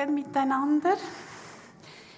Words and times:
Morgen 0.00 0.14
miteinander. 0.14 0.94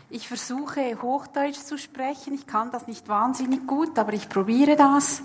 Ich 0.09 0.29
versuche 0.29 1.03
Hochdeutsch 1.03 1.59
zu 1.59 1.77
sprechen. 1.77 2.33
Ich 2.33 2.47
kann 2.47 2.71
das 2.71 2.87
nicht 2.87 3.09
wahnsinnig 3.09 3.67
gut, 3.67 3.99
aber 3.99 4.13
ich 4.13 4.29
probiere 4.29 4.77
das, 4.77 5.21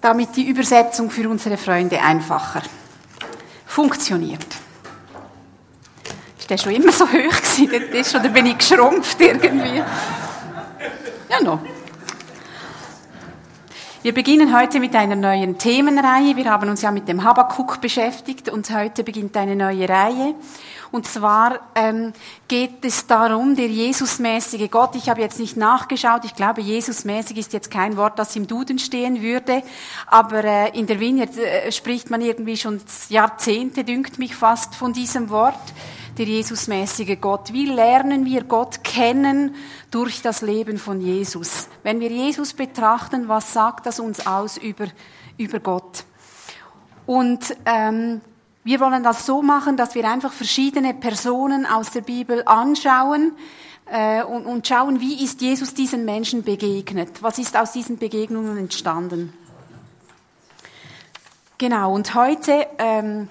damit 0.00 0.34
die 0.34 0.48
Übersetzung 0.48 1.08
für 1.08 1.28
unsere 1.28 1.56
Freunde 1.56 2.00
einfacher 2.00 2.62
funktioniert. 3.64 4.46
Ist 6.36 6.50
der 6.50 6.58
schon 6.58 6.72
immer 6.72 6.90
so 6.90 7.06
hoch 7.06 7.12
gewesen? 7.12 8.16
Oder 8.18 8.28
bin 8.28 8.46
ich 8.46 8.58
geschrumpft 8.58 9.20
irgendwie? 9.20 9.84
Ja, 11.28 11.40
noch. 11.44 11.60
Wir 14.02 14.12
beginnen 14.12 14.54
heute 14.54 14.80
mit 14.80 14.96
einer 14.96 15.16
neuen 15.16 15.58
Themenreihe. 15.58 16.36
Wir 16.36 16.50
haben 16.50 16.68
uns 16.68 16.82
ja 16.82 16.90
mit 16.90 17.06
dem 17.06 17.22
Habakuk 17.22 17.80
beschäftigt 17.80 18.48
und 18.48 18.68
heute 18.70 19.04
beginnt 19.04 19.36
eine 19.36 19.54
neue 19.54 19.88
Reihe. 19.88 20.34
Und 20.94 21.08
zwar 21.08 21.58
ähm, 21.74 22.12
geht 22.46 22.84
es 22.84 23.08
darum, 23.08 23.56
der 23.56 23.66
Jesusmäßige 23.66 24.70
Gott. 24.70 24.94
Ich 24.94 25.08
habe 25.08 25.22
jetzt 25.22 25.40
nicht 25.40 25.56
nachgeschaut. 25.56 26.24
Ich 26.24 26.36
glaube, 26.36 26.60
Jesusmäßig 26.60 27.36
ist 27.36 27.52
jetzt 27.52 27.68
kein 27.68 27.96
Wort, 27.96 28.16
das 28.16 28.36
im 28.36 28.46
Duden 28.46 28.78
stehen 28.78 29.20
würde. 29.20 29.64
Aber 30.06 30.44
äh, 30.44 30.78
in 30.78 30.86
der 30.86 31.00
Vineyard 31.00 31.36
äh, 31.36 31.72
spricht 31.72 32.10
man 32.10 32.20
irgendwie 32.20 32.56
schon 32.56 32.80
Jahrzehnte, 33.08 33.82
dünkt 33.82 34.20
mich 34.20 34.36
fast, 34.36 34.76
von 34.76 34.92
diesem 34.92 35.30
Wort 35.30 35.58
der 36.16 36.26
Jesusmäßige 36.26 37.18
Gott. 37.20 37.52
Wie 37.52 37.66
lernen 37.66 38.24
wir 38.24 38.44
Gott 38.44 38.84
kennen 38.84 39.56
durch 39.90 40.22
das 40.22 40.42
Leben 40.42 40.78
von 40.78 41.00
Jesus? 41.00 41.66
Wenn 41.82 41.98
wir 41.98 42.08
Jesus 42.08 42.52
betrachten, 42.52 43.26
was 43.26 43.52
sagt 43.52 43.86
das 43.86 43.98
uns 43.98 44.28
aus 44.28 44.58
über, 44.58 44.86
über 45.38 45.58
Gott? 45.58 46.04
Und 47.04 47.56
ähm, 47.66 48.20
wir 48.64 48.80
wollen 48.80 49.02
das 49.02 49.26
so 49.26 49.42
machen, 49.42 49.76
dass 49.76 49.94
wir 49.94 50.08
einfach 50.08 50.32
verschiedene 50.32 50.94
Personen 50.94 51.66
aus 51.66 51.90
der 51.90 52.00
Bibel 52.00 52.42
anschauen 52.46 53.32
äh, 53.84 54.22
und, 54.22 54.46
und 54.46 54.66
schauen, 54.66 55.00
wie 55.00 55.22
ist 55.22 55.42
Jesus 55.42 55.74
diesen 55.74 56.06
Menschen 56.06 56.42
begegnet? 56.42 57.22
Was 57.22 57.38
ist 57.38 57.58
aus 57.58 57.72
diesen 57.72 57.98
Begegnungen 57.98 58.56
entstanden? 58.56 59.34
Genau, 61.58 61.92
und 61.92 62.14
heute 62.14 62.66
ähm, 62.78 63.28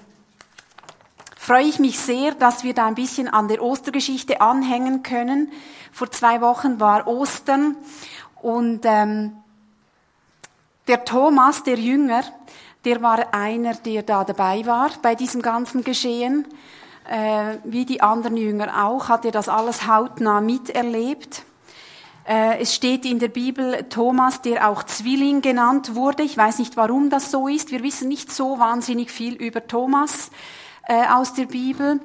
freue 1.36 1.64
ich 1.64 1.80
mich 1.80 1.98
sehr, 1.98 2.32
dass 2.32 2.62
wir 2.62 2.72
da 2.72 2.86
ein 2.86 2.94
bisschen 2.94 3.26
an 3.28 3.48
der 3.48 3.60
Ostergeschichte 3.60 4.40
anhängen 4.40 5.02
können. 5.02 5.50
Vor 5.92 6.12
zwei 6.12 6.40
Wochen 6.40 6.78
war 6.78 7.08
Ostern 7.08 7.76
und 8.40 8.82
ähm, 8.84 9.32
der 10.86 11.04
Thomas, 11.04 11.64
der 11.64 11.78
Jünger, 11.78 12.22
der 12.84 13.02
war 13.02 13.34
einer, 13.34 13.74
der 13.74 14.02
da 14.02 14.24
dabei 14.24 14.64
war 14.66 14.90
bei 15.02 15.14
diesem 15.14 15.42
ganzen 15.42 15.84
Geschehen. 15.84 16.46
Äh, 17.08 17.58
wie 17.64 17.84
die 17.84 18.00
anderen 18.00 18.36
Jünger 18.36 18.86
auch, 18.86 19.08
hat 19.08 19.24
er 19.24 19.32
das 19.32 19.48
alles 19.48 19.86
hautnah 19.86 20.40
miterlebt. 20.40 21.42
Äh, 22.26 22.60
es 22.60 22.74
steht 22.74 23.04
in 23.04 23.18
der 23.18 23.28
Bibel 23.28 23.84
Thomas, 23.90 24.40
der 24.40 24.70
auch 24.70 24.82
Zwilling 24.84 25.42
genannt 25.42 25.94
wurde. 25.94 26.22
Ich 26.22 26.36
weiß 26.36 26.58
nicht, 26.58 26.76
warum 26.76 27.10
das 27.10 27.30
so 27.30 27.48
ist. 27.48 27.70
Wir 27.70 27.82
wissen 27.82 28.08
nicht 28.08 28.32
so 28.32 28.58
wahnsinnig 28.58 29.10
viel 29.10 29.34
über 29.34 29.66
Thomas 29.66 30.30
äh, 30.88 31.06
aus 31.08 31.34
der 31.34 31.44
Bibel. 31.44 32.00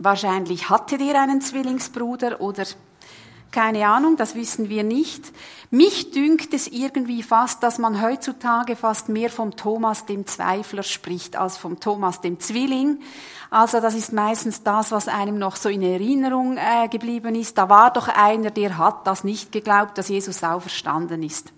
Wahrscheinlich 0.00 0.68
hatte 0.70 0.98
der 0.98 1.20
einen 1.20 1.40
Zwillingsbruder 1.40 2.40
oder 2.40 2.64
keine 3.50 3.88
Ahnung, 3.88 4.16
das 4.16 4.34
wissen 4.34 4.68
wir 4.68 4.84
nicht. 4.84 5.32
Mich 5.70 6.12
dünkt 6.12 6.54
es 6.54 6.66
irgendwie 6.66 7.22
fast, 7.22 7.62
dass 7.62 7.76
man 7.76 8.00
heutzutage 8.00 8.74
fast 8.74 9.10
mehr 9.10 9.28
vom 9.28 9.54
Thomas 9.54 10.06
dem 10.06 10.26
Zweifler 10.26 10.82
spricht 10.82 11.36
als 11.36 11.58
vom 11.58 11.78
Thomas 11.78 12.22
dem 12.22 12.40
Zwilling. 12.40 13.00
Also 13.50 13.80
das 13.80 13.94
ist 13.94 14.14
meistens 14.14 14.62
das, 14.62 14.92
was 14.92 15.08
einem 15.08 15.38
noch 15.38 15.56
so 15.56 15.68
in 15.68 15.82
Erinnerung 15.82 16.56
äh, 16.56 16.88
geblieben 16.88 17.34
ist. 17.34 17.58
Da 17.58 17.68
war 17.68 17.92
doch 17.92 18.08
einer, 18.08 18.50
der 18.50 18.78
hat 18.78 19.06
das 19.06 19.24
nicht 19.24 19.52
geglaubt, 19.52 19.98
dass 19.98 20.08
Jesus 20.08 20.42
auferstanden 20.42 21.22
ist. 21.22 21.52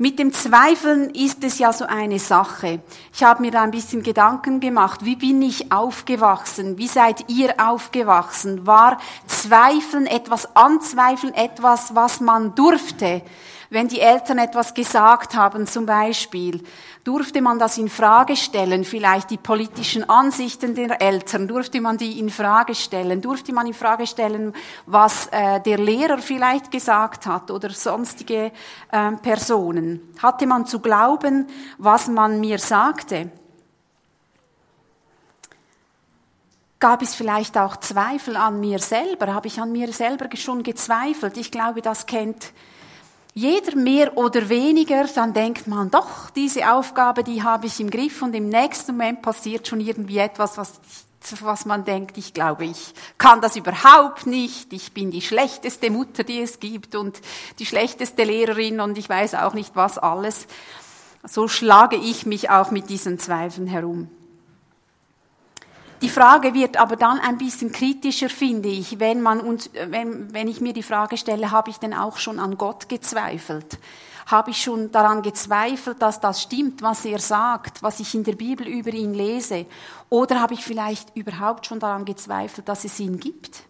Mit 0.00 0.20
dem 0.20 0.32
Zweifeln 0.32 1.10
ist 1.10 1.42
es 1.42 1.58
ja 1.58 1.72
so 1.72 1.84
eine 1.84 2.20
Sache. 2.20 2.78
Ich 3.12 3.24
habe 3.24 3.42
mir 3.42 3.50
da 3.50 3.62
ein 3.62 3.72
bisschen 3.72 4.04
Gedanken 4.04 4.60
gemacht. 4.60 5.04
Wie 5.04 5.16
bin 5.16 5.42
ich 5.42 5.72
aufgewachsen? 5.72 6.78
Wie 6.78 6.86
seid 6.86 7.28
ihr 7.28 7.54
aufgewachsen? 7.58 8.64
War 8.64 8.98
Zweifeln 9.26 10.06
etwas 10.06 10.54
Anzweifeln 10.54 11.34
etwas, 11.34 11.96
was 11.96 12.20
man 12.20 12.54
durfte? 12.54 13.22
Wenn 13.70 13.88
die 13.88 14.00
Eltern 14.00 14.38
etwas 14.38 14.72
gesagt 14.72 15.34
haben, 15.34 15.66
zum 15.66 15.84
Beispiel, 15.84 16.62
durfte 17.04 17.42
man 17.42 17.58
das 17.58 17.76
in 17.76 17.90
Frage 17.90 18.34
stellen, 18.34 18.84
vielleicht 18.84 19.30
die 19.30 19.36
politischen 19.36 20.08
Ansichten 20.08 20.74
der 20.74 21.02
Eltern, 21.02 21.46
durfte 21.46 21.80
man 21.80 21.98
die 21.98 22.18
in 22.18 22.30
Frage 22.30 22.74
stellen, 22.74 23.20
durfte 23.20 23.52
man 23.52 23.66
in 23.66 23.74
Frage 23.74 24.06
stellen, 24.06 24.54
was 24.86 25.26
äh, 25.28 25.60
der 25.60 25.76
Lehrer 25.76 26.18
vielleicht 26.18 26.70
gesagt 26.70 27.26
hat 27.26 27.50
oder 27.50 27.68
sonstige 27.70 28.52
äh, 28.90 29.12
Personen. 29.22 30.14
Hatte 30.22 30.46
man 30.46 30.64
zu 30.64 30.80
glauben, 30.80 31.46
was 31.76 32.08
man 32.08 32.40
mir 32.40 32.58
sagte? 32.58 33.30
Gab 36.80 37.02
es 37.02 37.14
vielleicht 37.14 37.58
auch 37.58 37.76
Zweifel 37.76 38.36
an 38.36 38.60
mir 38.60 38.78
selber? 38.78 39.34
Habe 39.34 39.48
ich 39.48 39.60
an 39.60 39.72
mir 39.72 39.92
selber 39.92 40.28
schon 40.36 40.62
gezweifelt? 40.62 41.36
Ich 41.36 41.50
glaube, 41.50 41.82
das 41.82 42.06
kennt 42.06 42.52
jeder 43.34 43.76
mehr 43.76 44.16
oder 44.16 44.48
weniger, 44.48 45.04
dann 45.14 45.32
denkt 45.32 45.66
man, 45.66 45.90
doch, 45.90 46.30
diese 46.30 46.72
Aufgabe, 46.72 47.22
die 47.22 47.42
habe 47.42 47.66
ich 47.66 47.78
im 47.80 47.90
Griff 47.90 48.22
und 48.22 48.34
im 48.34 48.48
nächsten 48.48 48.92
Moment 48.92 49.22
passiert 49.22 49.68
schon 49.68 49.80
irgendwie 49.80 50.18
etwas, 50.18 50.58
was, 50.58 50.80
was 51.40 51.64
man 51.64 51.84
denkt, 51.84 52.18
ich 52.18 52.34
glaube, 52.34 52.64
ich 52.64 52.94
kann 53.16 53.40
das 53.40 53.56
überhaupt 53.56 54.26
nicht, 54.26 54.72
ich 54.72 54.92
bin 54.92 55.10
die 55.10 55.22
schlechteste 55.22 55.90
Mutter, 55.90 56.24
die 56.24 56.40
es 56.40 56.58
gibt 56.58 56.94
und 56.94 57.20
die 57.58 57.66
schlechteste 57.66 58.24
Lehrerin 58.24 58.80
und 58.80 58.98
ich 58.98 59.08
weiß 59.08 59.34
auch 59.36 59.54
nicht 59.54 59.76
was 59.76 59.98
alles. 59.98 60.46
So 61.24 61.48
schlage 61.48 61.96
ich 61.96 62.26
mich 62.26 62.50
auch 62.50 62.70
mit 62.70 62.88
diesen 62.88 63.18
Zweifeln 63.18 63.66
herum. 63.66 64.08
Die 66.00 66.08
Frage 66.08 66.54
wird 66.54 66.76
aber 66.76 66.94
dann 66.94 67.18
ein 67.18 67.38
bisschen 67.38 67.72
kritischer, 67.72 68.28
finde 68.28 68.68
ich, 68.68 69.00
wenn 69.00 69.20
man 69.20 69.40
uns, 69.40 69.68
wenn, 69.72 70.32
wenn 70.32 70.46
ich 70.46 70.60
mir 70.60 70.72
die 70.72 70.84
Frage 70.84 71.16
stelle, 71.16 71.50
habe 71.50 71.70
ich 71.70 71.78
denn 71.78 71.92
auch 71.92 72.18
schon 72.18 72.38
an 72.38 72.56
Gott 72.56 72.88
gezweifelt? 72.88 73.78
Habe 74.26 74.50
ich 74.50 74.62
schon 74.62 74.92
daran 74.92 75.22
gezweifelt, 75.22 76.00
dass 76.00 76.20
das 76.20 76.42
stimmt, 76.42 76.82
was 76.82 77.04
er 77.04 77.18
sagt, 77.18 77.82
was 77.82 77.98
ich 77.98 78.14
in 78.14 78.22
der 78.22 78.34
Bibel 78.34 78.68
über 78.68 78.90
ihn 78.90 79.12
lese? 79.12 79.66
Oder 80.08 80.40
habe 80.40 80.54
ich 80.54 80.64
vielleicht 80.64 81.16
überhaupt 81.16 81.66
schon 81.66 81.80
daran 81.80 82.04
gezweifelt, 82.04 82.68
dass 82.68 82.84
es 82.84 83.00
ihn 83.00 83.18
gibt? 83.18 83.67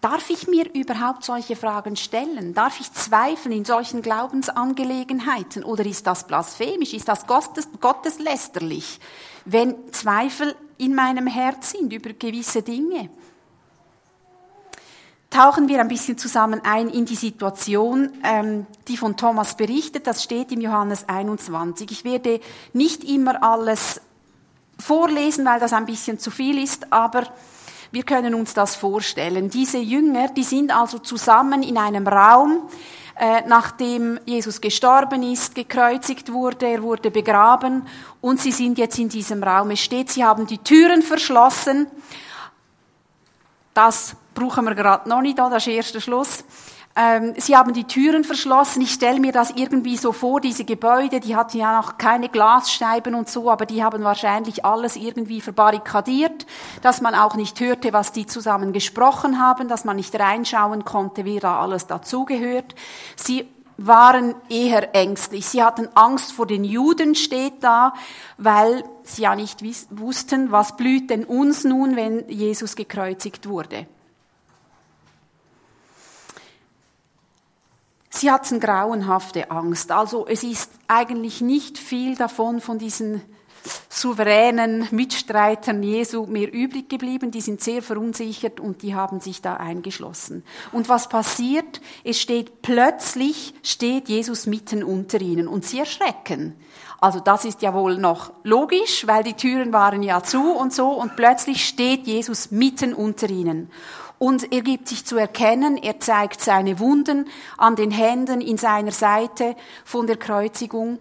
Darf 0.00 0.30
ich 0.30 0.46
mir 0.46 0.72
überhaupt 0.74 1.24
solche 1.24 1.56
Fragen 1.56 1.96
stellen? 1.96 2.54
Darf 2.54 2.80
ich 2.80 2.92
zweifeln 2.92 3.52
in 3.52 3.64
solchen 3.64 4.02
Glaubensangelegenheiten? 4.02 5.64
Oder 5.64 5.86
ist 5.86 6.06
das 6.06 6.26
blasphemisch? 6.26 6.92
Ist 6.92 7.08
das 7.08 7.26
Gottes, 7.26 7.68
gotteslästerlich? 7.80 9.00
wenn 9.46 9.92
Zweifel 9.92 10.54
in 10.76 10.94
meinem 10.94 11.26
Herz 11.26 11.70
sind 11.70 11.92
über 11.92 12.12
gewisse 12.12 12.62
Dinge. 12.62 13.08
Tauchen 15.30 15.68
wir 15.68 15.80
ein 15.80 15.88
bisschen 15.88 16.18
zusammen 16.18 16.60
ein 16.64 16.88
in 16.88 17.04
die 17.04 17.14
Situation, 17.14 18.10
ähm, 18.22 18.66
die 18.88 18.96
von 18.96 19.16
Thomas 19.16 19.56
berichtet. 19.56 20.06
Das 20.06 20.22
steht 20.22 20.52
im 20.52 20.60
Johannes 20.60 21.08
21. 21.08 21.90
Ich 21.90 22.04
werde 22.04 22.40
nicht 22.72 23.04
immer 23.04 23.42
alles 23.42 24.00
vorlesen, 24.78 25.44
weil 25.44 25.60
das 25.60 25.72
ein 25.72 25.86
bisschen 25.86 26.18
zu 26.18 26.30
viel 26.30 26.62
ist, 26.62 26.92
aber 26.92 27.24
wir 27.90 28.02
können 28.02 28.34
uns 28.34 28.54
das 28.54 28.76
vorstellen. 28.76 29.50
Diese 29.50 29.78
Jünger, 29.78 30.28
die 30.28 30.42
sind 30.42 30.74
also 30.74 30.98
zusammen 30.98 31.62
in 31.62 31.78
einem 31.78 32.06
Raum, 32.06 32.68
äh, 33.18 33.42
nachdem 33.46 34.20
Jesus 34.26 34.60
gestorben 34.60 35.22
ist, 35.22 35.54
gekreuzigt 35.54 36.32
wurde, 36.32 36.66
er 36.66 36.82
wurde 36.82 37.10
begraben 37.10 37.86
und 38.20 38.40
sie 38.40 38.52
sind 38.52 38.76
jetzt 38.76 38.98
in 38.98 39.08
diesem 39.08 39.42
Raum. 39.42 39.70
Es 39.70 39.80
steht, 39.80 40.10
sie 40.10 40.22
haben 40.22 40.46
die 40.46 40.58
Türen 40.58 41.00
verschlossen. 41.00 41.86
Das 43.72 44.16
brauchen 44.34 44.64
wir 44.66 44.74
gerade 44.74 45.08
noch 45.08 45.22
nicht, 45.22 45.38
das 45.38 45.54
ist 45.56 45.66
der 45.66 45.74
erste 45.74 46.00
Schluss. 46.00 46.44
Ähm, 46.96 47.34
sie 47.36 47.54
haben 47.54 47.74
die 47.74 47.84
Türen 47.84 48.24
verschlossen. 48.24 48.80
Ich 48.80 48.92
stelle 48.92 49.20
mir 49.20 49.32
das 49.32 49.50
irgendwie 49.50 49.98
so 49.98 50.12
vor, 50.12 50.40
diese 50.40 50.64
Gebäude, 50.64 51.20
die 51.20 51.36
hatten 51.36 51.58
ja 51.58 51.76
noch 51.76 51.98
keine 51.98 52.30
Glasscheiben 52.30 53.14
und 53.14 53.28
so, 53.28 53.50
aber 53.50 53.66
die 53.66 53.84
haben 53.84 54.02
wahrscheinlich 54.02 54.64
alles 54.64 54.96
irgendwie 54.96 55.42
verbarrikadiert, 55.42 56.46
dass 56.80 57.02
man 57.02 57.14
auch 57.14 57.34
nicht 57.34 57.60
hörte, 57.60 57.92
was 57.92 58.12
die 58.12 58.24
zusammen 58.24 58.72
gesprochen 58.72 59.38
haben, 59.38 59.68
dass 59.68 59.84
man 59.84 59.96
nicht 59.96 60.18
reinschauen 60.18 60.86
konnte, 60.86 61.26
wer 61.26 61.40
da 61.40 61.60
alles 61.60 61.86
dazugehört. 61.86 62.74
Sie 63.14 63.46
waren 63.76 64.34
eher 64.48 64.94
ängstlich. 64.94 65.46
Sie 65.46 65.62
hatten 65.62 65.88
Angst 65.94 66.32
vor 66.32 66.46
den 66.46 66.64
Juden, 66.64 67.14
steht 67.14 67.62
da, 67.62 67.92
weil 68.38 68.84
sie 69.02 69.22
ja 69.22 69.36
nicht 69.36 69.62
wussten, 69.90 70.50
was 70.50 70.76
blüht 70.76 71.10
denn 71.10 71.24
uns 71.24 71.64
nun, 71.64 71.94
wenn 71.94 72.26
Jesus 72.28 72.74
gekreuzigt 72.74 73.48
wurde. 73.48 73.86
Sie 78.16 78.30
hatten 78.30 78.60
grauenhafte 78.60 79.50
Angst. 79.50 79.92
Also 79.92 80.26
es 80.26 80.42
ist 80.42 80.72
eigentlich 80.88 81.42
nicht 81.42 81.76
viel 81.76 82.16
davon 82.16 82.62
von 82.62 82.78
diesen 82.78 83.20
souveränen 83.90 84.88
Mitstreitern 84.90 85.82
Jesu 85.82 86.24
mehr 86.24 86.50
übrig 86.50 86.88
geblieben. 86.88 87.30
Die 87.30 87.42
sind 87.42 87.60
sehr 87.60 87.82
verunsichert 87.82 88.58
und 88.58 88.80
die 88.80 88.94
haben 88.94 89.20
sich 89.20 89.42
da 89.42 89.54
eingeschlossen. 89.54 90.44
Und 90.72 90.88
was 90.88 91.10
passiert? 91.10 91.82
Es 92.04 92.18
steht 92.18 92.62
plötzlich, 92.62 93.52
steht 93.62 94.08
Jesus 94.08 94.46
mitten 94.46 94.82
unter 94.82 95.20
ihnen 95.20 95.46
und 95.46 95.66
sie 95.66 95.80
erschrecken. 95.80 96.54
Also 96.98 97.20
das 97.20 97.44
ist 97.44 97.60
ja 97.60 97.74
wohl 97.74 97.98
noch 97.98 98.32
logisch, 98.44 99.06
weil 99.06 99.24
die 99.24 99.34
Türen 99.34 99.74
waren 99.74 100.02
ja 100.02 100.22
zu 100.22 100.52
und 100.52 100.72
so 100.72 100.88
und 100.88 101.16
plötzlich 101.16 101.66
steht 101.66 102.06
Jesus 102.06 102.50
mitten 102.50 102.94
unter 102.94 103.28
ihnen. 103.28 103.70
Und 104.18 104.52
er 104.52 104.62
gibt 104.62 104.88
sich 104.88 105.04
zu 105.04 105.16
erkennen, 105.16 105.76
er 105.76 106.00
zeigt 106.00 106.40
seine 106.40 106.78
Wunden 106.78 107.28
an 107.58 107.76
den 107.76 107.90
Händen 107.90 108.40
in 108.40 108.56
seiner 108.56 108.92
Seite 108.92 109.56
von 109.84 110.06
der 110.06 110.16
Kreuzigung. 110.16 110.98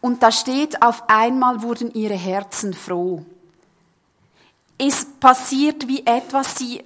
Und 0.00 0.22
da 0.22 0.32
steht, 0.32 0.82
auf 0.82 1.08
einmal 1.08 1.62
wurden 1.62 1.94
ihre 1.94 2.14
Herzen 2.14 2.74
froh. 2.74 3.24
Es 4.76 5.06
passiert 5.20 5.86
wie 5.86 6.04
etwas, 6.04 6.58
sie 6.58 6.82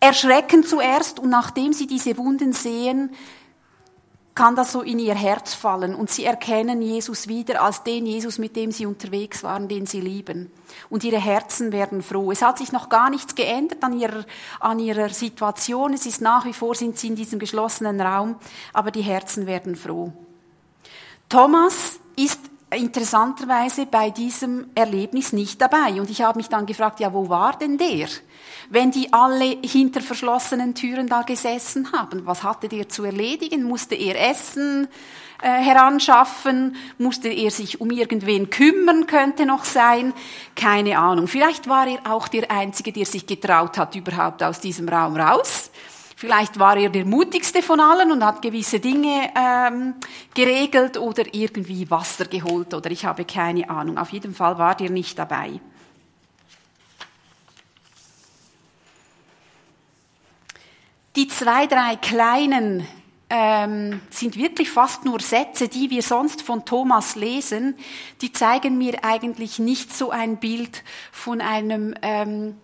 erschrecken 0.00 0.64
zuerst 0.64 1.20
und 1.20 1.30
nachdem 1.30 1.72
sie 1.72 1.86
diese 1.86 2.18
Wunden 2.18 2.52
sehen, 2.52 3.14
kann 4.34 4.56
das 4.56 4.72
so 4.72 4.80
in 4.80 4.98
ihr 4.98 5.14
Herz 5.14 5.52
fallen 5.52 5.94
und 5.94 6.10
sie 6.10 6.24
erkennen 6.24 6.80
Jesus 6.80 7.28
wieder 7.28 7.62
als 7.62 7.82
den 7.82 8.06
Jesus, 8.06 8.38
mit 8.38 8.56
dem 8.56 8.72
sie 8.72 8.86
unterwegs 8.86 9.42
waren, 9.42 9.68
den 9.68 9.84
sie 9.84 10.00
lieben. 10.00 10.50
Und 10.88 11.04
ihre 11.04 11.20
Herzen 11.20 11.70
werden 11.70 12.02
froh. 12.02 12.32
Es 12.32 12.40
hat 12.40 12.56
sich 12.56 12.72
noch 12.72 12.88
gar 12.88 13.10
nichts 13.10 13.34
geändert 13.34 13.84
an 13.84 13.98
ihrer, 13.98 14.24
an 14.58 14.78
ihrer 14.78 15.10
Situation. 15.10 15.92
Es 15.92 16.06
ist 16.06 16.22
nach 16.22 16.46
wie 16.46 16.54
vor, 16.54 16.74
sind 16.74 16.98
sie 16.98 17.08
in 17.08 17.16
diesem 17.16 17.38
geschlossenen 17.38 18.00
Raum, 18.00 18.36
aber 18.72 18.90
die 18.90 19.02
Herzen 19.02 19.46
werden 19.46 19.76
froh. 19.76 20.12
Thomas 21.28 22.00
ist 22.16 22.40
interessanterweise 22.74 23.86
bei 23.86 24.10
diesem 24.10 24.70
Erlebnis 24.74 25.32
nicht 25.32 25.60
dabei. 25.60 26.00
Und 26.00 26.10
ich 26.10 26.22
habe 26.22 26.38
mich 26.38 26.48
dann 26.48 26.66
gefragt, 26.66 27.00
ja, 27.00 27.12
wo 27.12 27.28
war 27.28 27.56
denn 27.58 27.78
der? 27.78 28.08
Wenn 28.70 28.90
die 28.90 29.12
alle 29.12 29.58
hinter 29.62 30.00
verschlossenen 30.00 30.74
Türen 30.74 31.06
da 31.06 31.22
gesessen 31.22 31.92
haben, 31.92 32.26
was 32.26 32.42
hatte 32.42 32.68
der 32.68 32.88
zu 32.88 33.04
erledigen? 33.04 33.64
Musste 33.64 33.94
er 33.94 34.30
Essen 34.30 34.88
äh, 35.42 35.48
heranschaffen? 35.48 36.76
Musste 36.98 37.28
er 37.28 37.50
sich 37.50 37.80
um 37.80 37.90
irgendwen 37.90 38.50
kümmern? 38.50 39.06
Könnte 39.06 39.44
noch 39.46 39.64
sein. 39.64 40.14
Keine 40.56 40.98
Ahnung. 40.98 41.28
Vielleicht 41.28 41.68
war 41.68 41.86
er 41.86 41.98
auch 42.10 42.28
der 42.28 42.50
Einzige, 42.50 42.92
der 42.92 43.06
sich 43.06 43.26
getraut 43.26 43.76
hat, 43.78 43.94
überhaupt 43.94 44.42
aus 44.42 44.60
diesem 44.60 44.88
Raum 44.88 45.16
raus. 45.16 45.70
Vielleicht 46.22 46.60
war 46.60 46.76
er 46.76 46.88
der 46.88 47.04
mutigste 47.04 47.64
von 47.64 47.80
allen 47.80 48.12
und 48.12 48.24
hat 48.24 48.42
gewisse 48.42 48.78
Dinge 48.78 49.32
ähm, 49.34 49.94
geregelt 50.32 50.96
oder 50.96 51.24
irgendwie 51.34 51.90
Wasser 51.90 52.26
geholt 52.26 52.72
oder 52.74 52.92
ich 52.92 53.04
habe 53.04 53.24
keine 53.24 53.68
Ahnung. 53.68 53.98
Auf 53.98 54.10
jeden 54.10 54.32
Fall 54.32 54.56
war 54.56 54.76
der 54.76 54.88
nicht 54.88 55.18
dabei. 55.18 55.58
Die 61.16 61.26
zwei, 61.26 61.66
drei 61.66 61.96
kleinen 61.96 62.86
ähm, 63.28 64.00
sind 64.10 64.36
wirklich 64.36 64.70
fast 64.70 65.04
nur 65.04 65.18
Sätze, 65.18 65.66
die 65.66 65.90
wir 65.90 66.02
sonst 66.02 66.42
von 66.42 66.64
Thomas 66.64 67.16
lesen. 67.16 67.74
Die 68.20 68.30
zeigen 68.30 68.78
mir 68.78 69.04
eigentlich 69.04 69.58
nicht 69.58 69.92
so 69.92 70.10
ein 70.10 70.36
Bild 70.36 70.84
von 71.10 71.40
einem 71.40 71.96
ähm, 72.00 72.58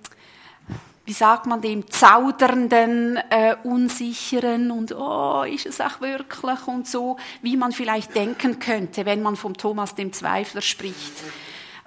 wie 1.09 1.15
sagt 1.15 1.47
man 1.47 1.63
dem, 1.63 1.91
zaudernden, 1.91 3.17
äh, 3.31 3.57
unsicheren 3.65 4.71
und 4.71 4.95
oh, 4.95 5.43
ist 5.43 5.65
es 5.65 5.81
auch 5.81 6.03
wirklich 6.03 6.67
und 6.67 6.87
so, 6.87 7.17
wie 7.41 7.57
man 7.57 7.73
vielleicht 7.73 8.15
denken 8.15 8.59
könnte, 8.59 9.07
wenn 9.07 9.23
man 9.23 9.35
vom 9.35 9.57
Thomas 9.57 9.95
dem 9.95 10.13
Zweifler 10.13 10.61
spricht. 10.61 11.15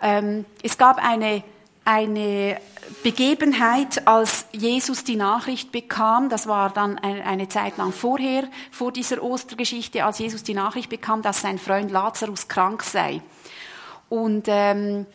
Ähm, 0.02 0.44
es 0.64 0.76
gab 0.76 0.98
eine, 0.98 1.44
eine 1.86 2.60
Begebenheit, 3.04 4.08
als 4.08 4.48
Jesus 4.54 5.04
die 5.04 5.18
Nachricht 5.18 5.72
bekam, 5.72 6.30
das 6.30 6.48
war 6.48 6.72
dann 6.72 6.98
eine, 6.98 7.48
Zeit 7.48 7.78
lang 7.78 7.92
vorher, 7.92 8.46
vor 8.72 8.92
dieser 8.92 9.22
Ostergeschichte, 9.22 10.04
als 10.04 10.18
Jesus 10.18 10.42
die 10.42 10.56
Nachricht 10.56 10.90
bekam, 10.90 11.22
dass 11.22 11.42
sein 11.42 11.60
Freund 11.60 11.92
Lazarus 11.92 12.48
krank 12.48 12.82
sei. 12.82 13.22
Und 14.10 14.46
ähm, 14.48 15.06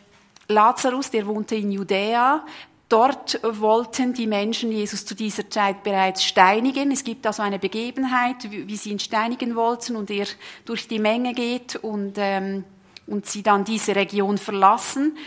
Lazarus, 0.47 1.11
der 1.11 1.27
wohnte 1.27 1.55
in 1.55 1.73
Judäa, 1.73 2.45
Dort 2.89 3.41
wollten 3.43 4.13
die 4.13 4.27
Menschen 4.27 4.71
Jesus 4.71 5.05
zu 5.05 5.13
dieser 5.13 5.49
Zeit 5.49 5.83
bereits 5.83 6.23
steinigen. 6.23 6.91
Es 6.91 7.03
gibt 7.03 7.27
also 7.27 7.43
eine 7.43 7.59
Begebenheit, 7.59 8.49
wie 8.49 8.77
sie 8.77 8.91
ihn 8.91 8.99
steinigen 8.99 9.57
wollten 9.57 9.97
und 9.97 10.09
er 10.09 10.25
durch 10.63 10.87
die 10.87 10.99
Menge 10.99 11.33
geht 11.33 11.75
und, 11.75 12.13
ähm, 12.15 12.63
und 13.05 13.25
sie 13.25 13.43
dann 13.43 13.65
diese 13.65 13.93
Region 13.93 14.37
verlassen. 14.37 15.17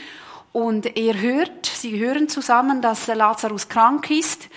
Und 0.53 0.97
er 0.97 1.21
hört, 1.21 1.67
sie 1.67 1.99
hören 1.99 2.31
zusammen, 2.31 2.81
dass 2.81 3.07
Lazarus 3.09 3.69
krank 3.69 4.11
ist. 4.11 4.49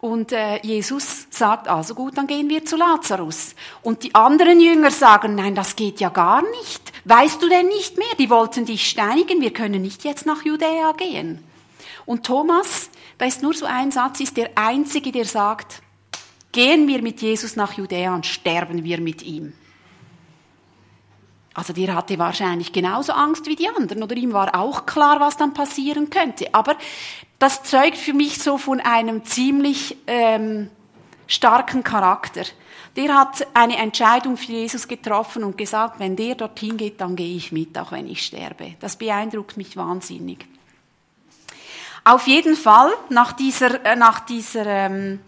Und 0.00 0.32
äh, 0.32 0.58
Jesus 0.62 1.26
sagt, 1.28 1.68
also 1.68 1.94
gut, 1.94 2.16
dann 2.16 2.26
gehen 2.26 2.48
wir 2.48 2.64
zu 2.64 2.76
Lazarus. 2.76 3.56
Und 3.82 4.04
die 4.04 4.14
anderen 4.14 4.60
Jünger 4.60 4.90
sagen, 4.90 5.34
nein, 5.34 5.54
das 5.54 5.76
geht 5.76 6.00
ja 6.00 6.08
gar 6.08 6.42
nicht. 6.42 6.92
Weißt 7.04 7.42
du 7.42 7.48
denn 7.48 7.66
nicht 7.66 7.98
mehr? 7.98 8.14
Die 8.18 8.30
wollten 8.30 8.64
dich 8.64 8.88
steinigen, 8.88 9.42
wir 9.42 9.52
können 9.52 9.82
nicht 9.82 10.04
jetzt 10.04 10.24
nach 10.24 10.44
Judäa 10.44 10.92
gehen. 10.92 11.44
Und 12.08 12.24
Thomas, 12.24 12.88
da 13.18 13.26
ist 13.26 13.42
nur 13.42 13.52
so 13.52 13.66
ein 13.66 13.90
Satz, 13.90 14.20
ist 14.20 14.38
der 14.38 14.52
einzige, 14.54 15.12
der 15.12 15.26
sagt, 15.26 15.82
gehen 16.52 16.88
wir 16.88 17.02
mit 17.02 17.20
Jesus 17.20 17.54
nach 17.54 17.74
Judäa 17.74 18.14
und 18.14 18.24
sterben 18.24 18.82
wir 18.82 18.98
mit 18.98 19.22
ihm. 19.22 19.52
Also 21.52 21.74
der 21.74 21.94
hatte 21.94 22.18
wahrscheinlich 22.18 22.72
genauso 22.72 23.12
Angst 23.12 23.44
wie 23.44 23.56
die 23.56 23.68
anderen 23.68 24.02
oder 24.02 24.16
ihm 24.16 24.32
war 24.32 24.58
auch 24.58 24.86
klar, 24.86 25.20
was 25.20 25.36
dann 25.36 25.52
passieren 25.52 26.08
könnte. 26.08 26.54
Aber 26.54 26.76
das 27.38 27.62
zeugt 27.62 27.98
für 27.98 28.14
mich 28.14 28.38
so 28.38 28.56
von 28.56 28.80
einem 28.80 29.26
ziemlich 29.26 29.98
ähm, 30.06 30.70
starken 31.26 31.84
Charakter. 31.84 32.44
Der 32.96 33.14
hat 33.14 33.46
eine 33.52 33.76
Entscheidung 33.76 34.38
für 34.38 34.52
Jesus 34.52 34.88
getroffen 34.88 35.44
und 35.44 35.58
gesagt, 35.58 36.00
wenn 36.00 36.16
der 36.16 36.36
dorthin 36.36 36.78
geht, 36.78 37.02
dann 37.02 37.16
gehe 37.16 37.36
ich 37.36 37.52
mit, 37.52 37.76
auch 37.76 37.92
wenn 37.92 38.08
ich 38.08 38.24
sterbe. 38.24 38.76
Das 38.80 38.96
beeindruckt 38.96 39.58
mich 39.58 39.76
wahnsinnig. 39.76 40.46
Auf 42.04 42.26
jeden 42.26 42.56
Fall, 42.56 42.90
nach 43.10 43.32
dieser, 43.32 43.84
äh, 43.84 43.96
nach 43.96 44.20
dieser 44.20 44.66
ähm, 44.66 45.20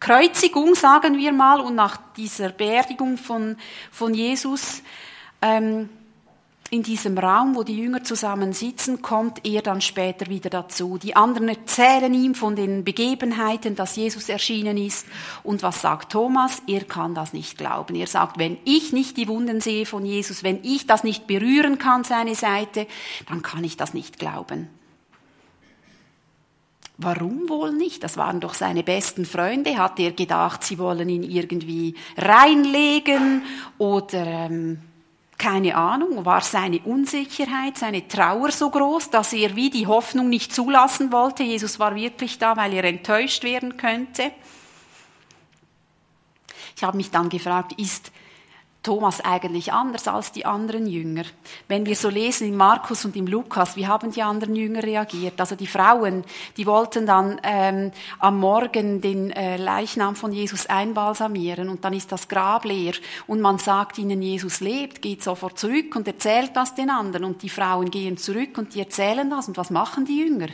Kreuzigung, 0.00 0.74
sagen 0.74 1.16
wir 1.16 1.32
mal, 1.32 1.60
und 1.60 1.74
nach 1.74 1.96
dieser 2.16 2.48
Beerdigung 2.50 3.16
von, 3.18 3.56
von 3.90 4.14
Jesus, 4.14 4.82
ähm, 5.40 5.88
in 6.72 6.82
diesem 6.82 7.18
Raum, 7.18 7.54
wo 7.54 7.64
die 7.64 7.76
Jünger 7.76 8.02
zusammen 8.02 8.54
sitzen, 8.54 9.02
kommt 9.02 9.46
er 9.46 9.60
dann 9.60 9.82
später 9.82 10.28
wieder 10.28 10.48
dazu. 10.48 10.96
Die 10.96 11.14
anderen 11.14 11.50
erzählen 11.50 12.14
ihm 12.14 12.34
von 12.34 12.56
den 12.56 12.82
Begebenheiten, 12.82 13.76
dass 13.76 13.94
Jesus 13.94 14.30
erschienen 14.30 14.78
ist. 14.78 15.06
Und 15.42 15.62
was 15.62 15.82
sagt 15.82 16.12
Thomas? 16.12 16.62
Er 16.66 16.84
kann 16.84 17.14
das 17.14 17.34
nicht 17.34 17.58
glauben. 17.58 17.94
Er 17.94 18.06
sagt, 18.06 18.38
wenn 18.38 18.56
ich 18.64 18.94
nicht 18.94 19.18
die 19.18 19.28
Wunden 19.28 19.60
sehe 19.60 19.84
von 19.84 20.06
Jesus, 20.06 20.42
wenn 20.42 20.64
ich 20.64 20.86
das 20.86 21.04
nicht 21.04 21.26
berühren 21.26 21.76
kann, 21.76 22.04
seine 22.04 22.34
Seite, 22.34 22.86
dann 23.28 23.42
kann 23.42 23.64
ich 23.64 23.76
das 23.76 23.92
nicht 23.92 24.18
glauben. 24.18 24.70
Warum 27.02 27.48
wohl 27.48 27.72
nicht? 27.72 28.04
Das 28.04 28.16
waren 28.16 28.40
doch 28.40 28.54
seine 28.54 28.82
besten 28.82 29.24
Freunde. 29.24 29.76
Hat 29.78 29.98
er 29.98 30.12
gedacht, 30.12 30.62
sie 30.62 30.78
wollen 30.78 31.08
ihn 31.08 31.22
irgendwie 31.22 31.94
reinlegen 32.16 33.42
oder 33.78 34.24
ähm, 34.24 34.78
keine 35.42 35.74
Ahnung, 35.74 36.24
war 36.24 36.40
seine 36.40 36.78
Unsicherheit, 36.80 37.76
seine 37.76 38.06
Trauer 38.06 38.52
so 38.52 38.70
groß, 38.70 39.10
dass 39.10 39.32
er 39.32 39.56
wie 39.56 39.70
die 39.70 39.88
Hoffnung 39.88 40.28
nicht 40.28 40.54
zulassen 40.54 41.10
wollte. 41.10 41.42
Jesus 41.42 41.80
war 41.80 41.96
wirklich 41.96 42.38
da, 42.38 42.56
weil 42.56 42.72
er 42.74 42.84
enttäuscht 42.84 43.42
werden 43.42 43.76
könnte. 43.76 44.30
Ich 46.76 46.84
habe 46.84 46.96
mich 46.96 47.10
dann 47.10 47.28
gefragt, 47.28 47.72
ist 47.78 48.12
Thomas 48.82 49.20
eigentlich 49.20 49.72
anders 49.72 50.08
als 50.08 50.32
die 50.32 50.44
anderen 50.44 50.86
Jünger. 50.86 51.22
Wenn 51.68 51.86
wir 51.86 51.94
so 51.94 52.08
lesen 52.08 52.48
in 52.48 52.56
Markus 52.56 53.04
und 53.04 53.14
im 53.14 53.28
Lukas, 53.28 53.76
wie 53.76 53.86
haben 53.86 54.10
die 54.10 54.22
anderen 54.22 54.56
Jünger 54.56 54.82
reagiert? 54.82 55.38
Also 55.40 55.54
die 55.54 55.68
Frauen, 55.68 56.24
die 56.56 56.66
wollten 56.66 57.06
dann 57.06 57.40
ähm, 57.44 57.92
am 58.18 58.40
Morgen 58.40 59.00
den 59.00 59.30
äh, 59.30 59.56
Leichnam 59.56 60.16
von 60.16 60.32
Jesus 60.32 60.66
einbalsamieren 60.66 61.68
und 61.68 61.84
dann 61.84 61.92
ist 61.92 62.10
das 62.10 62.26
Grab 62.26 62.64
leer 62.64 62.94
und 63.28 63.40
man 63.40 63.58
sagt 63.58 63.98
ihnen, 63.98 64.20
Jesus 64.20 64.60
lebt, 64.60 65.00
geht 65.00 65.22
sofort 65.22 65.58
zurück 65.58 65.94
und 65.94 66.08
erzählt 66.08 66.50
das 66.54 66.74
den 66.74 66.90
anderen 66.90 67.24
und 67.24 67.42
die 67.42 67.48
Frauen 67.48 67.88
gehen 67.88 68.16
zurück 68.16 68.58
und 68.58 68.74
die 68.74 68.80
erzählen 68.80 69.30
das 69.30 69.46
und 69.46 69.56
was 69.56 69.70
machen 69.70 70.06
die 70.06 70.18
Jünger? 70.18 70.48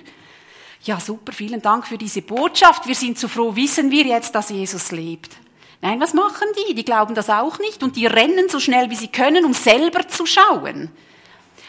Ja, 0.82 1.00
super, 1.00 1.32
vielen 1.32 1.62
Dank 1.62 1.86
für 1.86 1.98
diese 1.98 2.22
Botschaft. 2.22 2.86
Wir 2.86 2.94
sind 2.94 3.18
so 3.18 3.26
froh, 3.26 3.56
wissen 3.56 3.90
wir 3.90 4.04
jetzt, 4.04 4.34
dass 4.34 4.50
Jesus 4.50 4.92
lebt. 4.92 5.36
Nein, 5.80 6.00
was 6.00 6.12
machen 6.12 6.48
die? 6.66 6.74
Die 6.74 6.84
glauben 6.84 7.14
das 7.14 7.30
auch 7.30 7.58
nicht 7.58 7.82
und 7.82 7.96
die 7.96 8.06
rennen 8.06 8.48
so 8.48 8.58
schnell 8.58 8.90
wie 8.90 8.96
sie 8.96 9.08
können, 9.08 9.44
um 9.44 9.54
selber 9.54 10.08
zu 10.08 10.26
schauen. 10.26 10.90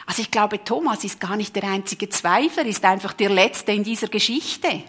Also 0.08 0.24
ich 0.24 0.32
glaube, 0.32 0.64
Thomas 0.64 1.04
ist 1.04 1.20
gar 1.20 1.36
nicht 1.36 1.56
der 1.56 1.66
einzige 1.66 2.10
Zweifler, 2.10 2.66
ist 2.66 2.84
einfach 2.84 3.14
der 3.14 3.30
Letzte 3.30 3.72
in 3.72 3.84
dieser 3.84 4.08
Geschichte. 4.08 4.84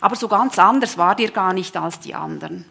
Aber 0.00 0.14
so 0.14 0.28
ganz 0.28 0.58
anders 0.58 0.98
war 0.98 1.14
der 1.14 1.30
gar 1.30 1.54
nicht 1.54 1.76
als 1.76 2.00
die 2.00 2.14
anderen. 2.14 2.66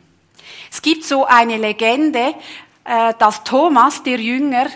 Es 0.71 0.81
gibt 0.81 1.03
so 1.03 1.25
eine 1.25 1.57
Legende, 1.57 2.35
äh, 2.83 3.13
dass 3.17 3.43
Thomas, 3.43 4.03
der 4.03 4.19
Jünger, 4.19 4.67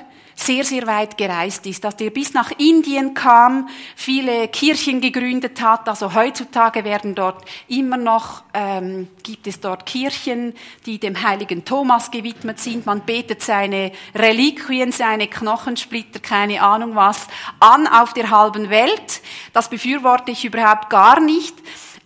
sehr, 0.46 0.64
sehr 0.64 0.88
weit 0.88 1.18
gereist 1.18 1.66
ist, 1.66 1.84
dass 1.84 1.96
er 2.00 2.10
bis 2.10 2.34
nach 2.34 2.52
Indien 2.58 3.14
kam, 3.14 3.70
viele 3.96 4.48
Kirchen 4.48 5.00
gegründet 5.02 5.62
hat. 5.62 5.88
Also 5.88 6.14
heutzutage 6.14 6.84
werden 6.84 7.16
dort 7.16 7.44
immer 7.68 7.98
noch, 7.98 8.44
ähm, 8.54 9.08
gibt 9.24 9.48
es 9.48 9.60
dort 9.60 9.86
Kirchen, 9.86 10.54
die 10.86 11.00
dem 11.00 11.22
heiligen 11.22 11.64
Thomas 11.64 12.12
gewidmet 12.12 12.60
sind. 12.60 12.86
Man 12.86 13.02
betet 13.02 13.42
seine 13.42 13.92
Reliquien, 14.16 14.92
seine 14.92 15.28
Knochensplitter, 15.28 16.20
keine 16.20 16.62
Ahnung 16.62 16.96
was, 16.96 17.28
an 17.60 17.88
auf 17.88 18.14
der 18.14 18.30
halben 18.32 18.70
Welt. 18.70 19.22
Das 19.54 19.70
befürworte 19.70 20.32
ich 20.32 20.44
überhaupt 20.44 20.90
gar 20.90 21.20
nicht. 21.20 21.56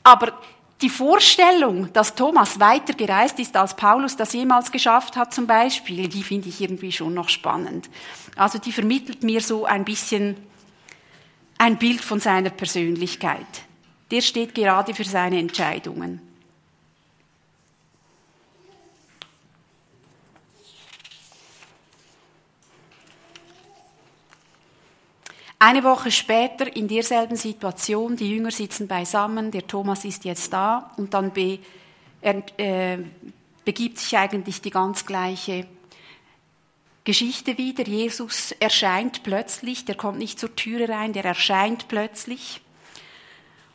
Aber 0.03 0.33
die 0.81 0.89
Vorstellung, 0.89 1.91
dass 1.93 2.15
Thomas 2.15 2.59
weiter 2.59 2.93
gereist 2.93 3.39
ist, 3.39 3.55
als 3.55 3.75
Paulus 3.75 4.17
das 4.17 4.33
jemals 4.33 4.71
geschafft 4.71 5.15
hat 5.15 5.33
zum 5.33 5.47
Beispiel, 5.47 6.09
die 6.09 6.23
finde 6.23 6.49
ich 6.49 6.59
irgendwie 6.59 6.91
schon 6.91 7.13
noch 7.13 7.29
spannend. 7.29 7.89
Also 8.35 8.59
die 8.59 8.73
vermittelt 8.73 9.23
mir 9.23 9.39
so 9.39 9.65
ein 9.65 9.85
bisschen 9.85 10.35
ein 11.57 11.77
Bild 11.77 12.01
von 12.01 12.19
seiner 12.19 12.49
Persönlichkeit. 12.49 13.45
Der 14.11 14.21
steht 14.21 14.53
gerade 14.53 14.93
für 14.93 15.05
seine 15.05 15.39
Entscheidungen. 15.39 16.21
Eine 25.57 25.83
Woche 25.83 26.11
später 26.11 26.75
in 26.75 26.87
derselben 26.87 27.37
Situation, 27.37 28.17
die 28.17 28.29
Jünger 28.29 28.51
sitzen 28.51 28.87
beisammen, 28.87 29.51
der 29.51 29.65
Thomas 29.65 30.03
ist 30.03 30.25
jetzt 30.25 30.51
da 30.51 30.91
und 30.97 31.13
dann 31.13 31.31
be, 31.31 31.59
äh, 32.21 32.97
begibt 33.63 33.99
sich 33.99 34.17
eigentlich 34.17 34.61
die 34.61 34.69
ganz 34.69 35.05
gleiche 35.05 35.65
Geschichte 37.05 37.57
wieder. 37.57 37.85
Jesus 37.85 38.51
erscheint 38.59 39.23
plötzlich, 39.23 39.85
der 39.85 39.95
kommt 39.95 40.17
nicht 40.17 40.39
zur 40.39 40.55
Türe 40.55 40.89
rein, 40.89 41.13
der 41.13 41.23
erscheint 41.23 41.87
plötzlich. 41.87 42.61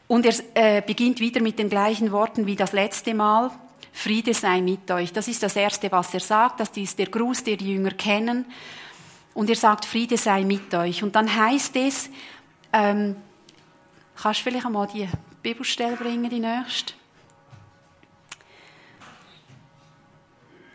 Und 0.07 0.27
er 0.27 0.35
äh, 0.55 0.83
beginnt 0.83 1.21
wieder 1.21 1.41
mit 1.41 1.59
den 1.59 1.71
gleichen 1.71 2.13
Worten 2.13 2.45
wie 2.45 2.57
das 2.57 2.73
letzte 2.73 3.15
Mal. 3.15 3.51
Friede 3.93 4.35
sei 4.35 4.61
mit 4.61 4.91
euch. 4.91 5.13
Das 5.13 5.29
ist 5.29 5.43
das 5.43 5.57
Erste, 5.57 5.91
was 5.93 6.13
er 6.13 6.21
sagt. 6.21 6.61
Das 6.61 6.71
ist 6.71 6.99
der 6.99 7.07
Gruß, 7.07 7.45
den 7.45 7.59
die 7.59 7.73
Jünger 7.73 7.93
kennen. 7.93 8.45
Und 9.35 9.49
er 9.49 9.57
sagt, 9.57 9.85
Friede 9.85 10.17
sei 10.17 10.45
mit 10.45 10.73
euch. 10.75 11.03
Und 11.03 11.15
dann 11.15 11.35
heißt 11.35 11.77
es, 11.77 12.11
ähm, 12.73 13.17
kannst 14.21 14.41
du 14.41 14.45
vielleicht 14.45 14.67
einmal 14.67 14.87
die 14.89 15.09
Bibelstelle 15.43 15.97
bringen, 15.97 16.29
die 16.29 16.41
nächste? 16.41 16.95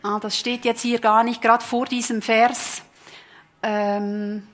Ah, 0.03 0.19
das 0.19 0.37
steht 0.37 0.65
jetzt 0.65 0.81
hier 0.81 0.99
gar 0.99 1.23
nicht, 1.23 1.41
gerade 1.41 1.63
vor 1.63 1.87
diesem 1.87 2.21
Vers. 2.21 2.83
Ähm, 3.63 4.47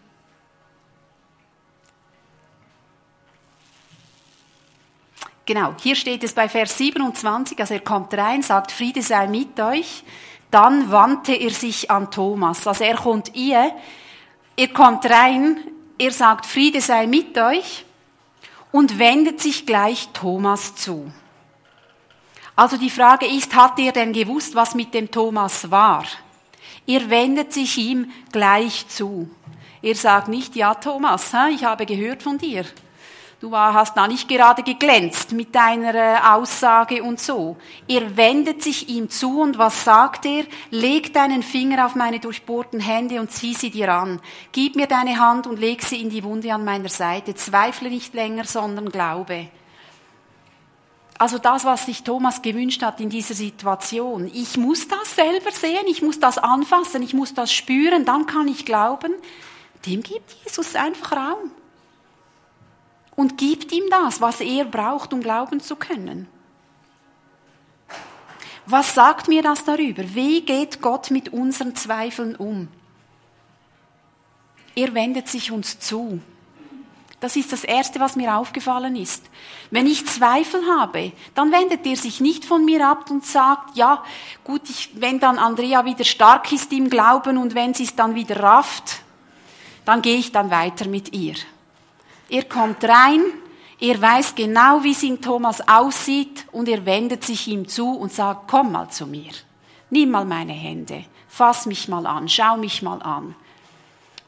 genau, 5.45 5.75
hier 5.81 5.95
steht 5.95 6.23
es 6.23 6.33
bei 6.33 6.47
Vers 6.47 6.77
27, 6.77 7.59
also 7.59 7.73
er 7.73 7.81
kommt 7.81 8.13
rein, 8.13 8.41
sagt, 8.41 8.71
Friede 8.71 9.01
sei 9.01 9.27
mit 9.27 9.59
euch. 9.59 10.05
Dann 10.51 10.91
wandte 10.91 11.33
er 11.33 11.51
sich 11.51 11.89
an 11.89 12.11
Thomas. 12.11 12.67
Also 12.67 12.83
er 12.83 12.97
kommt 12.97 13.33
ihr, 13.35 13.73
er 14.57 14.67
kommt 14.67 15.09
rein, 15.09 15.57
er 15.97 16.11
sagt, 16.11 16.45
Friede 16.45 16.81
sei 16.81 17.07
mit 17.07 17.37
euch 17.37 17.85
und 18.71 18.99
wendet 18.99 19.41
sich 19.41 19.65
gleich 19.65 20.09
Thomas 20.13 20.75
zu. 20.75 21.11
Also 22.55 22.77
die 22.77 22.89
Frage 22.89 23.25
ist, 23.25 23.55
hat 23.55 23.79
er 23.79 23.91
denn 23.91 24.13
gewusst, 24.13 24.53
was 24.55 24.75
mit 24.75 24.93
dem 24.93 25.09
Thomas 25.09 25.71
war? 25.71 26.03
Er 26.85 27.09
wendet 27.09 27.53
sich 27.53 27.77
ihm 27.77 28.11
gleich 28.31 28.87
zu. 28.87 29.29
Er 29.81 29.95
sagt 29.95 30.27
nicht, 30.27 30.55
ja 30.55 30.75
Thomas, 30.75 31.31
ich 31.49 31.63
habe 31.63 31.85
gehört 31.85 32.21
von 32.21 32.37
dir. 32.37 32.65
Du 33.41 33.57
hast 33.57 33.97
da 33.97 34.07
nicht 34.07 34.29
gerade 34.29 34.61
geglänzt 34.61 35.31
mit 35.31 35.55
deiner 35.55 35.95
äh, 35.95 36.17
Aussage 36.19 37.01
und 37.01 37.19
so. 37.19 37.57
Er 37.87 38.15
wendet 38.15 38.61
sich 38.61 38.87
ihm 38.87 39.09
zu 39.09 39.41
und 39.41 39.57
was 39.57 39.83
sagt 39.83 40.27
er? 40.27 40.43
Leg 40.69 41.11
deinen 41.11 41.41
Finger 41.41 41.87
auf 41.87 41.95
meine 41.95 42.19
durchbohrten 42.19 42.79
Hände 42.79 43.19
und 43.19 43.31
zieh 43.31 43.55
sie 43.55 43.71
dir 43.71 43.91
an. 43.91 44.21
Gib 44.51 44.75
mir 44.75 44.85
deine 44.85 45.17
Hand 45.17 45.47
und 45.47 45.59
leg 45.59 45.81
sie 45.81 45.99
in 45.99 46.11
die 46.11 46.23
Wunde 46.23 46.53
an 46.53 46.63
meiner 46.63 46.89
Seite. 46.89 47.33
Zweifle 47.33 47.89
nicht 47.89 48.13
länger, 48.13 48.43
sondern 48.43 48.89
glaube. 48.89 49.47
Also 51.17 51.39
das, 51.39 51.65
was 51.65 51.87
sich 51.87 52.03
Thomas 52.03 52.43
gewünscht 52.43 52.83
hat 52.83 53.01
in 53.01 53.09
dieser 53.09 53.33
Situation. 53.33 54.29
Ich 54.31 54.55
muss 54.55 54.87
das 54.87 55.15
selber 55.15 55.49
sehen, 55.51 55.87
ich 55.87 56.03
muss 56.03 56.19
das 56.19 56.37
anfassen, 56.37 57.01
ich 57.01 57.15
muss 57.15 57.33
das 57.33 57.51
spüren, 57.51 58.05
dann 58.05 58.27
kann 58.27 58.47
ich 58.47 58.67
glauben. 58.67 59.13
Dem 59.87 60.03
gibt 60.03 60.31
Jesus 60.45 60.75
einfach 60.75 61.13
Raum. 61.13 61.49
Und 63.21 63.37
gibt 63.37 63.71
ihm 63.71 63.83
das, 63.91 64.19
was 64.19 64.41
er 64.41 64.65
braucht, 64.65 65.13
um 65.13 65.21
glauben 65.21 65.59
zu 65.59 65.75
können. 65.75 66.25
Was 68.65 68.95
sagt 68.95 69.27
mir 69.27 69.43
das 69.43 69.63
darüber? 69.63 70.01
Wie 70.15 70.41
geht 70.41 70.81
Gott 70.81 71.11
mit 71.11 71.31
unseren 71.31 71.75
Zweifeln 71.75 72.35
um? 72.35 72.67
Er 74.73 74.95
wendet 74.95 75.27
sich 75.27 75.51
uns 75.51 75.77
zu. 75.77 76.19
Das 77.19 77.35
ist 77.35 77.51
das 77.51 77.63
Erste, 77.63 77.99
was 77.99 78.15
mir 78.15 78.35
aufgefallen 78.35 78.95
ist. 78.95 79.23
Wenn 79.69 79.85
ich 79.85 80.07
Zweifel 80.07 80.65
habe, 80.65 81.11
dann 81.35 81.51
wendet 81.51 81.85
er 81.85 81.97
sich 81.97 82.21
nicht 82.21 82.43
von 82.43 82.65
mir 82.65 82.87
ab 82.87 83.11
und 83.11 83.23
sagt, 83.23 83.77
ja, 83.77 84.03
gut, 84.43 84.67
ich, 84.67 84.99
wenn 84.99 85.19
dann 85.19 85.37
Andrea 85.37 85.85
wieder 85.85 86.05
stark 86.05 86.51
ist 86.51 86.73
im 86.73 86.89
Glauben 86.89 87.37
und 87.37 87.53
wenn 87.53 87.75
sie 87.75 87.83
es 87.83 87.95
dann 87.95 88.15
wieder 88.15 88.41
rafft, 88.41 89.03
dann 89.85 90.01
gehe 90.01 90.17
ich 90.17 90.31
dann 90.31 90.49
weiter 90.49 90.87
mit 90.87 91.13
ihr. 91.13 91.35
Er 92.31 92.45
kommt 92.45 92.81
rein, 92.85 93.21
er 93.77 94.01
weiß 94.01 94.35
genau, 94.35 94.83
wie 94.83 94.93
es 94.93 95.03
in 95.03 95.21
Thomas 95.21 95.67
aussieht 95.67 96.45
und 96.53 96.69
er 96.69 96.85
wendet 96.85 97.25
sich 97.25 97.45
ihm 97.49 97.67
zu 97.67 97.91
und 97.91 98.13
sagt, 98.13 98.49
komm 98.49 98.71
mal 98.71 98.89
zu 98.89 99.05
mir, 99.05 99.31
nimm 99.89 100.11
mal 100.11 100.23
meine 100.23 100.53
Hände, 100.53 101.03
fass 101.27 101.65
mich 101.65 101.89
mal 101.89 102.07
an, 102.07 102.29
schau 102.29 102.55
mich 102.55 102.81
mal 102.81 103.01
an. 103.01 103.35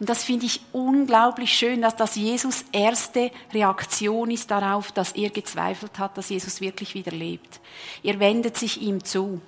Und 0.01 0.09
das 0.09 0.25
finde 0.25 0.47
ich 0.47 0.59
unglaublich 0.73 1.55
schön, 1.55 1.81
dass 1.81 1.95
das 1.95 2.15
Jesus 2.15 2.65
erste 2.73 3.31
Reaktion 3.53 4.31
ist 4.31 4.51
darauf, 4.51 4.91
dass 4.91 5.13
er 5.13 5.29
gezweifelt 5.29 5.97
hat, 5.97 6.17
dass 6.17 6.27
Jesus 6.27 6.59
wirklich 6.59 6.95
wieder 6.95 7.13
lebt. 7.13 7.61
Er 8.03 8.19
wendet 8.19 8.57
sich 8.57 8.81
ihm 8.81 9.01
zu. 9.05 9.39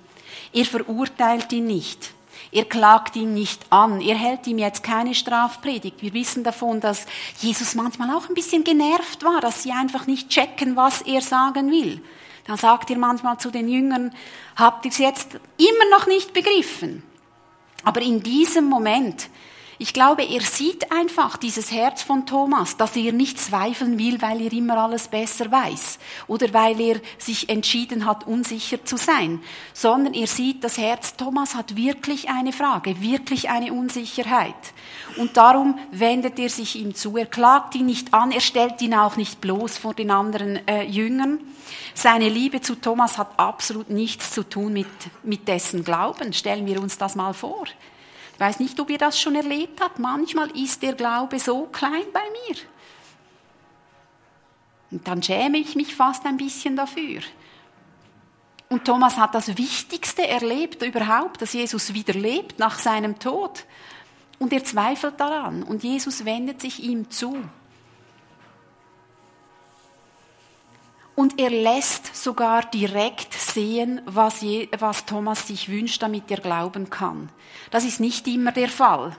Er 0.54 0.64
verurteilt 0.64 1.52
ihn 1.52 1.66
nicht. 1.66 2.14
Er 2.52 2.64
klagt 2.64 3.16
ihn 3.16 3.34
nicht 3.34 3.70
an. 3.70 4.00
Er 4.00 4.16
hält 4.16 4.46
ihm 4.46 4.58
jetzt 4.58 4.82
keine 4.82 5.14
Strafpredigt. 5.14 6.02
Wir 6.02 6.14
wissen 6.14 6.44
davon, 6.44 6.80
dass 6.80 7.06
Jesus 7.38 7.74
manchmal 7.74 8.10
auch 8.16 8.28
ein 8.28 8.34
bisschen 8.34 8.64
genervt 8.64 9.24
war, 9.24 9.40
dass 9.40 9.62
sie 9.62 9.72
einfach 9.72 10.06
nicht 10.06 10.28
checken, 10.28 10.76
was 10.76 11.02
er 11.02 11.20
sagen 11.20 11.70
will. 11.70 12.02
Dann 12.46 12.56
sagt 12.56 12.90
er 12.90 12.98
manchmal 12.98 13.38
zu 13.38 13.50
den 13.50 13.68
Jüngern, 13.68 14.14
habt 14.54 14.84
ihr 14.84 14.90
es 14.90 14.98
jetzt 14.98 15.34
immer 15.56 15.90
noch 15.90 16.06
nicht 16.06 16.32
begriffen? 16.32 17.02
Aber 17.82 18.00
in 18.00 18.22
diesem 18.22 18.66
Moment 18.66 19.28
ich 19.78 19.92
glaube, 19.92 20.24
er 20.24 20.40
sieht 20.40 20.90
einfach 20.90 21.36
dieses 21.36 21.70
Herz 21.70 22.02
von 22.02 22.24
Thomas, 22.24 22.76
dass 22.76 22.96
er 22.96 23.12
nicht 23.12 23.38
zweifeln 23.38 23.98
will, 23.98 24.22
weil 24.22 24.40
er 24.40 24.52
immer 24.52 24.78
alles 24.78 25.08
besser 25.08 25.50
weiß 25.50 25.98
oder 26.28 26.52
weil 26.54 26.80
er 26.80 27.00
sich 27.18 27.48
entschieden 27.48 28.06
hat, 28.06 28.26
unsicher 28.26 28.84
zu 28.84 28.96
sein, 28.96 29.40
sondern 29.74 30.14
er 30.14 30.26
sieht 30.26 30.64
das 30.64 30.78
Herz, 30.78 31.16
Thomas 31.16 31.54
hat 31.54 31.76
wirklich 31.76 32.30
eine 32.30 32.52
Frage, 32.52 33.02
wirklich 33.02 33.50
eine 33.50 33.72
Unsicherheit. 33.72 34.54
Und 35.16 35.36
darum 35.36 35.78
wendet 35.90 36.38
er 36.38 36.48
sich 36.48 36.76
ihm 36.76 36.94
zu. 36.94 37.16
Er 37.16 37.26
klagt 37.26 37.74
ihn 37.74 37.86
nicht 37.86 38.14
an, 38.14 38.32
er 38.32 38.40
stellt 38.40 38.80
ihn 38.80 38.94
auch 38.94 39.16
nicht 39.16 39.40
bloß 39.40 39.76
vor 39.76 39.94
den 39.94 40.10
anderen 40.10 40.66
äh, 40.66 40.84
Jüngern. 40.84 41.38
Seine 41.94 42.28
Liebe 42.28 42.60
zu 42.60 42.76
Thomas 42.76 43.18
hat 43.18 43.38
absolut 43.38 43.90
nichts 43.90 44.30
zu 44.32 44.42
tun 44.42 44.72
mit, 44.72 44.86
mit 45.22 45.48
dessen 45.48 45.84
Glauben. 45.84 46.32
Stellen 46.32 46.66
wir 46.66 46.80
uns 46.80 46.98
das 46.98 47.14
mal 47.14 47.34
vor. 47.34 47.66
Ich 48.36 48.40
weiß 48.40 48.60
nicht, 48.60 48.78
ob 48.80 48.90
ihr 48.90 48.98
das 48.98 49.18
schon 49.18 49.34
erlebt 49.34 49.80
habt. 49.80 49.98
Manchmal 49.98 50.50
ist 50.50 50.82
der 50.82 50.92
Glaube 50.92 51.38
so 51.38 51.68
klein 51.72 52.04
bei 52.12 52.20
mir. 52.20 52.56
Und 54.90 55.08
dann 55.08 55.22
schäme 55.22 55.56
ich 55.56 55.74
mich 55.74 55.94
fast 55.94 56.26
ein 56.26 56.36
bisschen 56.36 56.76
dafür. 56.76 57.22
Und 58.68 58.84
Thomas 58.84 59.16
hat 59.16 59.34
das 59.34 59.56
Wichtigste 59.56 60.28
erlebt 60.28 60.82
überhaupt, 60.82 61.40
dass 61.40 61.54
Jesus 61.54 61.94
wieder 61.94 62.12
lebt 62.12 62.58
nach 62.58 62.78
seinem 62.78 63.18
Tod. 63.18 63.64
Und 64.38 64.52
er 64.52 64.62
zweifelt 64.62 65.18
daran. 65.18 65.62
Und 65.62 65.82
Jesus 65.82 66.26
wendet 66.26 66.60
sich 66.60 66.82
ihm 66.82 67.10
zu. 67.10 67.42
Und 71.16 71.40
er 71.40 71.48
lässt 71.48 72.14
sogar 72.14 72.62
direkt 72.66 73.32
sehen, 73.32 74.02
was, 74.04 74.42
je, 74.42 74.68
was 74.78 75.06
Thomas 75.06 75.48
sich 75.48 75.70
wünscht, 75.70 76.02
damit 76.02 76.30
er 76.30 76.40
glauben 76.40 76.90
kann. 76.90 77.30
Das 77.70 77.84
ist 77.84 78.00
nicht 78.00 78.28
immer 78.28 78.52
der 78.52 78.68
Fall. 78.68 79.16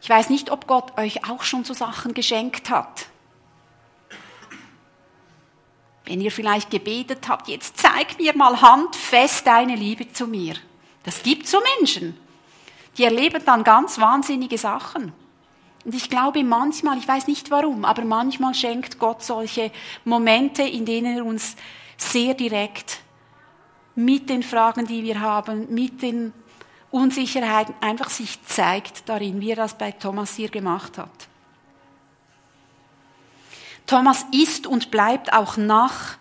Ich 0.00 0.08
weiß 0.08 0.30
nicht, 0.30 0.52
ob 0.52 0.68
Gott 0.68 0.96
euch 0.96 1.28
auch 1.28 1.42
schon 1.42 1.64
so 1.64 1.74
Sachen 1.74 2.14
geschenkt 2.14 2.70
hat. 2.70 3.06
Wenn 6.04 6.20
ihr 6.20 6.30
vielleicht 6.30 6.70
gebetet 6.70 7.28
habt, 7.28 7.48
jetzt 7.48 7.76
zeig 7.76 8.16
mir 8.18 8.34
mal 8.36 8.62
handfest 8.62 9.46
deine 9.46 9.74
Liebe 9.74 10.10
zu 10.12 10.28
mir. 10.28 10.54
Das 11.02 11.24
gibt 11.24 11.48
so 11.48 11.58
Menschen. 11.78 12.16
Die 12.96 13.04
erleben 13.04 13.44
dann 13.44 13.64
ganz 13.64 13.98
wahnsinnige 13.98 14.58
Sachen. 14.58 15.12
Und 15.84 15.94
ich 15.94 16.10
glaube 16.10 16.42
manchmal, 16.44 16.98
ich 16.98 17.08
weiß 17.08 17.26
nicht 17.26 17.50
warum, 17.50 17.84
aber 17.84 18.04
manchmal 18.04 18.54
schenkt 18.54 18.98
Gott 18.98 19.22
solche 19.22 19.70
Momente, 20.04 20.62
in 20.62 20.84
denen 20.84 21.18
er 21.18 21.24
uns 21.24 21.56
sehr 21.96 22.34
direkt 22.34 23.00
mit 23.94 24.28
den 24.30 24.42
Fragen, 24.42 24.86
die 24.86 25.02
wir 25.02 25.20
haben, 25.20 25.72
mit 25.72 26.02
den 26.02 26.32
Unsicherheiten 26.90 27.74
einfach 27.80 28.10
sich 28.10 28.42
zeigt 28.44 29.08
darin, 29.08 29.40
wie 29.40 29.50
er 29.50 29.56
das 29.56 29.76
bei 29.76 29.92
Thomas 29.92 30.36
hier 30.36 30.48
gemacht 30.48 30.98
hat. 30.98 31.28
Thomas 33.86 34.26
ist 34.32 34.66
und 34.66 34.90
bleibt 34.90 35.32
auch 35.32 35.56
nach 35.56 36.18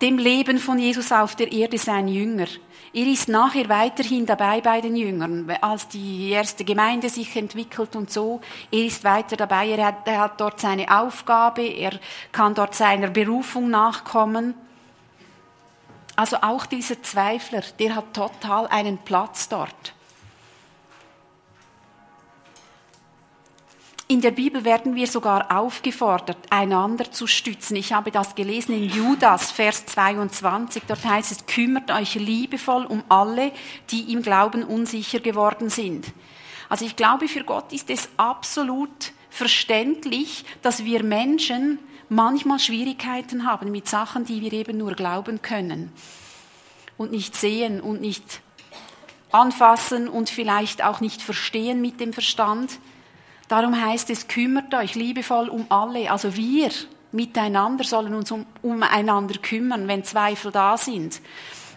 dem 0.00 0.18
Leben 0.18 0.58
von 0.58 0.78
Jesus 0.78 1.10
auf 1.12 1.34
der 1.34 1.50
Erde 1.50 1.78
sein 1.78 2.08
Jünger. 2.08 2.46
Er 2.92 3.06
ist 3.06 3.28
nachher 3.28 3.68
weiterhin 3.68 4.24
dabei 4.24 4.60
bei 4.60 4.80
den 4.80 4.96
Jüngern, 4.96 5.50
als 5.60 5.88
die 5.88 6.30
erste 6.30 6.64
Gemeinde 6.64 7.08
sich 7.08 7.36
entwickelt 7.36 7.94
und 7.94 8.10
so. 8.10 8.40
Er 8.70 8.84
ist 8.84 9.04
weiter 9.04 9.36
dabei, 9.36 9.68
er 9.68 9.86
hat, 9.86 10.08
er 10.08 10.20
hat 10.20 10.40
dort 10.40 10.60
seine 10.60 10.98
Aufgabe, 11.00 11.62
er 11.62 11.98
kann 12.32 12.54
dort 12.54 12.74
seiner 12.74 13.08
Berufung 13.08 13.68
nachkommen. 13.70 14.54
Also 16.16 16.38
auch 16.38 16.66
dieser 16.66 17.02
Zweifler, 17.02 17.62
der 17.78 17.94
hat 17.94 18.14
total 18.14 18.66
einen 18.68 18.98
Platz 18.98 19.48
dort. 19.48 19.94
In 24.10 24.22
der 24.22 24.30
Bibel 24.30 24.64
werden 24.64 24.94
wir 24.94 25.06
sogar 25.06 25.54
aufgefordert, 25.54 26.38
einander 26.48 27.12
zu 27.12 27.26
stützen. 27.26 27.76
Ich 27.76 27.92
habe 27.92 28.10
das 28.10 28.34
gelesen 28.34 28.72
in 28.72 28.88
Judas, 28.88 29.50
Vers 29.50 29.84
22. 29.84 30.84
Dort 30.88 31.04
heißt 31.04 31.30
es, 31.30 31.44
kümmert 31.44 31.90
euch 31.90 32.14
liebevoll 32.14 32.86
um 32.86 33.04
alle, 33.10 33.52
die 33.90 34.10
im 34.10 34.22
Glauben 34.22 34.64
unsicher 34.64 35.20
geworden 35.20 35.68
sind. 35.68 36.06
Also 36.70 36.86
ich 36.86 36.96
glaube, 36.96 37.28
für 37.28 37.44
Gott 37.44 37.70
ist 37.74 37.90
es 37.90 38.08
absolut 38.16 39.12
verständlich, 39.28 40.46
dass 40.62 40.86
wir 40.86 41.02
Menschen 41.02 41.78
manchmal 42.08 42.60
Schwierigkeiten 42.60 43.46
haben 43.46 43.70
mit 43.70 43.88
Sachen, 43.88 44.24
die 44.24 44.40
wir 44.40 44.54
eben 44.54 44.78
nur 44.78 44.94
glauben 44.94 45.42
können 45.42 45.92
und 46.96 47.10
nicht 47.10 47.36
sehen 47.36 47.82
und 47.82 48.00
nicht 48.00 48.40
anfassen 49.32 50.08
und 50.08 50.30
vielleicht 50.30 50.82
auch 50.82 51.02
nicht 51.02 51.20
verstehen 51.20 51.82
mit 51.82 52.00
dem 52.00 52.14
Verstand. 52.14 52.78
Darum 53.48 53.80
heißt 53.80 54.10
es, 54.10 54.28
kümmert 54.28 54.74
euch 54.74 54.94
liebevoll 54.94 55.48
um 55.48 55.66
alle. 55.70 56.10
Also 56.10 56.36
wir 56.36 56.70
miteinander 57.12 57.84
sollen 57.84 58.14
uns 58.14 58.30
um, 58.30 58.46
umeinander 58.62 59.38
kümmern, 59.38 59.88
wenn 59.88 60.04
Zweifel 60.04 60.52
da 60.52 60.76
sind, 60.76 61.20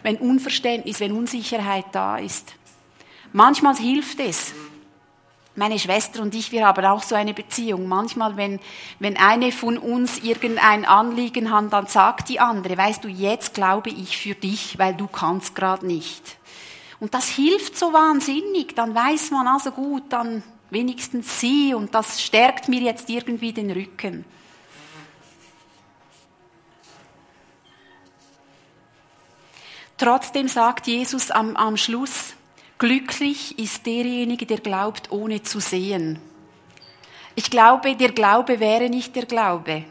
wenn 0.03 0.17
Unverständnis, 0.17 0.99
wenn 0.99 1.13
Unsicherheit 1.13 1.85
da 1.93 2.17
ist. 2.17 2.53
Manchmal 3.31 3.77
hilft 3.77 4.19
es. 4.19 4.53
Meine 5.55 5.79
Schwester 5.79 6.21
und 6.21 6.33
ich, 6.33 6.51
wir 6.53 6.65
haben 6.65 6.85
auch 6.85 7.03
so 7.03 7.15
eine 7.15 7.33
Beziehung. 7.33 7.87
Manchmal, 7.87 8.37
wenn, 8.37 8.59
wenn 8.99 9.17
eine 9.17 9.51
von 9.51 9.77
uns 9.77 10.19
irgendein 10.19 10.85
Anliegen 10.85 11.51
hat, 11.51 11.73
dann 11.73 11.87
sagt 11.87 12.29
die 12.29 12.39
andere, 12.39 12.77
weißt 12.77 13.03
du, 13.03 13.09
jetzt 13.09 13.53
glaube 13.53 13.89
ich 13.89 14.17
für 14.17 14.33
dich, 14.33 14.79
weil 14.79 14.93
du 14.93 15.07
kannst 15.07 15.55
gerade 15.55 15.85
nicht. 15.85 16.37
Und 17.01 17.13
das 17.13 17.27
hilft 17.27 17.77
so 17.77 17.91
wahnsinnig. 17.91 18.75
Dann 18.75 18.95
weiß 18.95 19.31
man 19.31 19.47
also 19.47 19.71
gut, 19.71 20.03
dann 20.09 20.43
wenigstens 20.71 21.39
sie 21.39 21.75
und 21.75 21.93
das 21.93 22.21
stärkt 22.21 22.67
mir 22.67 22.81
jetzt 22.81 23.09
irgendwie 23.09 23.53
den 23.53 23.69
Rücken. 23.69 24.25
Trotzdem 29.97 30.47
sagt 30.47 30.87
Jesus 30.87 31.29
am, 31.29 31.55
am 31.55 31.77
Schluss, 31.77 32.33
glücklich 32.79 33.59
ist 33.59 33.85
derjenige, 33.85 34.47
der 34.47 34.57
glaubt, 34.57 35.11
ohne 35.11 35.43
zu 35.43 35.59
sehen. 35.59 36.19
Ich 37.35 37.51
glaube, 37.51 37.95
der 37.95 38.11
Glaube 38.11 38.59
wäre 38.59 38.89
nicht 38.89 39.15
der 39.15 39.27
Glaube, 39.27 39.85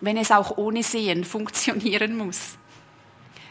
wenn 0.00 0.16
es 0.16 0.30
auch 0.30 0.56
ohne 0.56 0.84
Sehen 0.84 1.24
funktionieren 1.24 2.16
muss. 2.16 2.56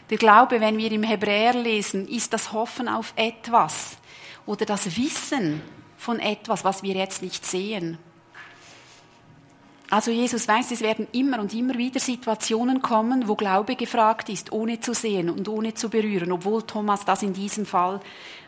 Der 0.08 0.18
Glaube, 0.18 0.60
wenn 0.60 0.78
wir 0.78 0.90
im 0.90 1.02
Hebräer 1.02 1.52
lesen, 1.52 2.08
ist 2.08 2.32
das 2.32 2.52
Hoffen 2.52 2.88
auf 2.88 3.12
etwas 3.16 3.98
oder 4.46 4.64
das 4.64 4.96
Wissen 4.96 5.60
von 5.96 6.20
etwas, 6.20 6.64
was 6.64 6.82
wir 6.82 6.94
jetzt 6.94 7.22
nicht 7.22 7.44
sehen. 7.44 7.98
Also 9.88 10.10
Jesus 10.10 10.48
weiß, 10.48 10.72
es 10.72 10.80
werden 10.80 11.06
immer 11.12 11.38
und 11.38 11.54
immer 11.54 11.74
wieder 11.74 12.00
Situationen 12.00 12.82
kommen, 12.82 13.28
wo 13.28 13.36
Glaube 13.36 13.76
gefragt 13.76 14.28
ist, 14.28 14.50
ohne 14.50 14.80
zu 14.80 14.94
sehen 14.94 15.30
und 15.30 15.48
ohne 15.48 15.74
zu 15.74 15.88
berühren, 15.88 16.32
obwohl 16.32 16.62
Thomas 16.62 17.04
das 17.04 17.22
in 17.22 17.32
diesem 17.32 17.66
Fall 17.66 18.00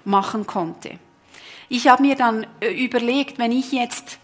machen 0.05 0.47
konnte. 0.47 0.99
Ich 1.69 1.87
habe 1.87 2.03
mir 2.03 2.17
dann 2.17 2.47
äh, 2.61 2.73
überlegt, 2.73 3.39
wenn 3.39 3.53
ich 3.53 3.73
jetzt 3.73 4.19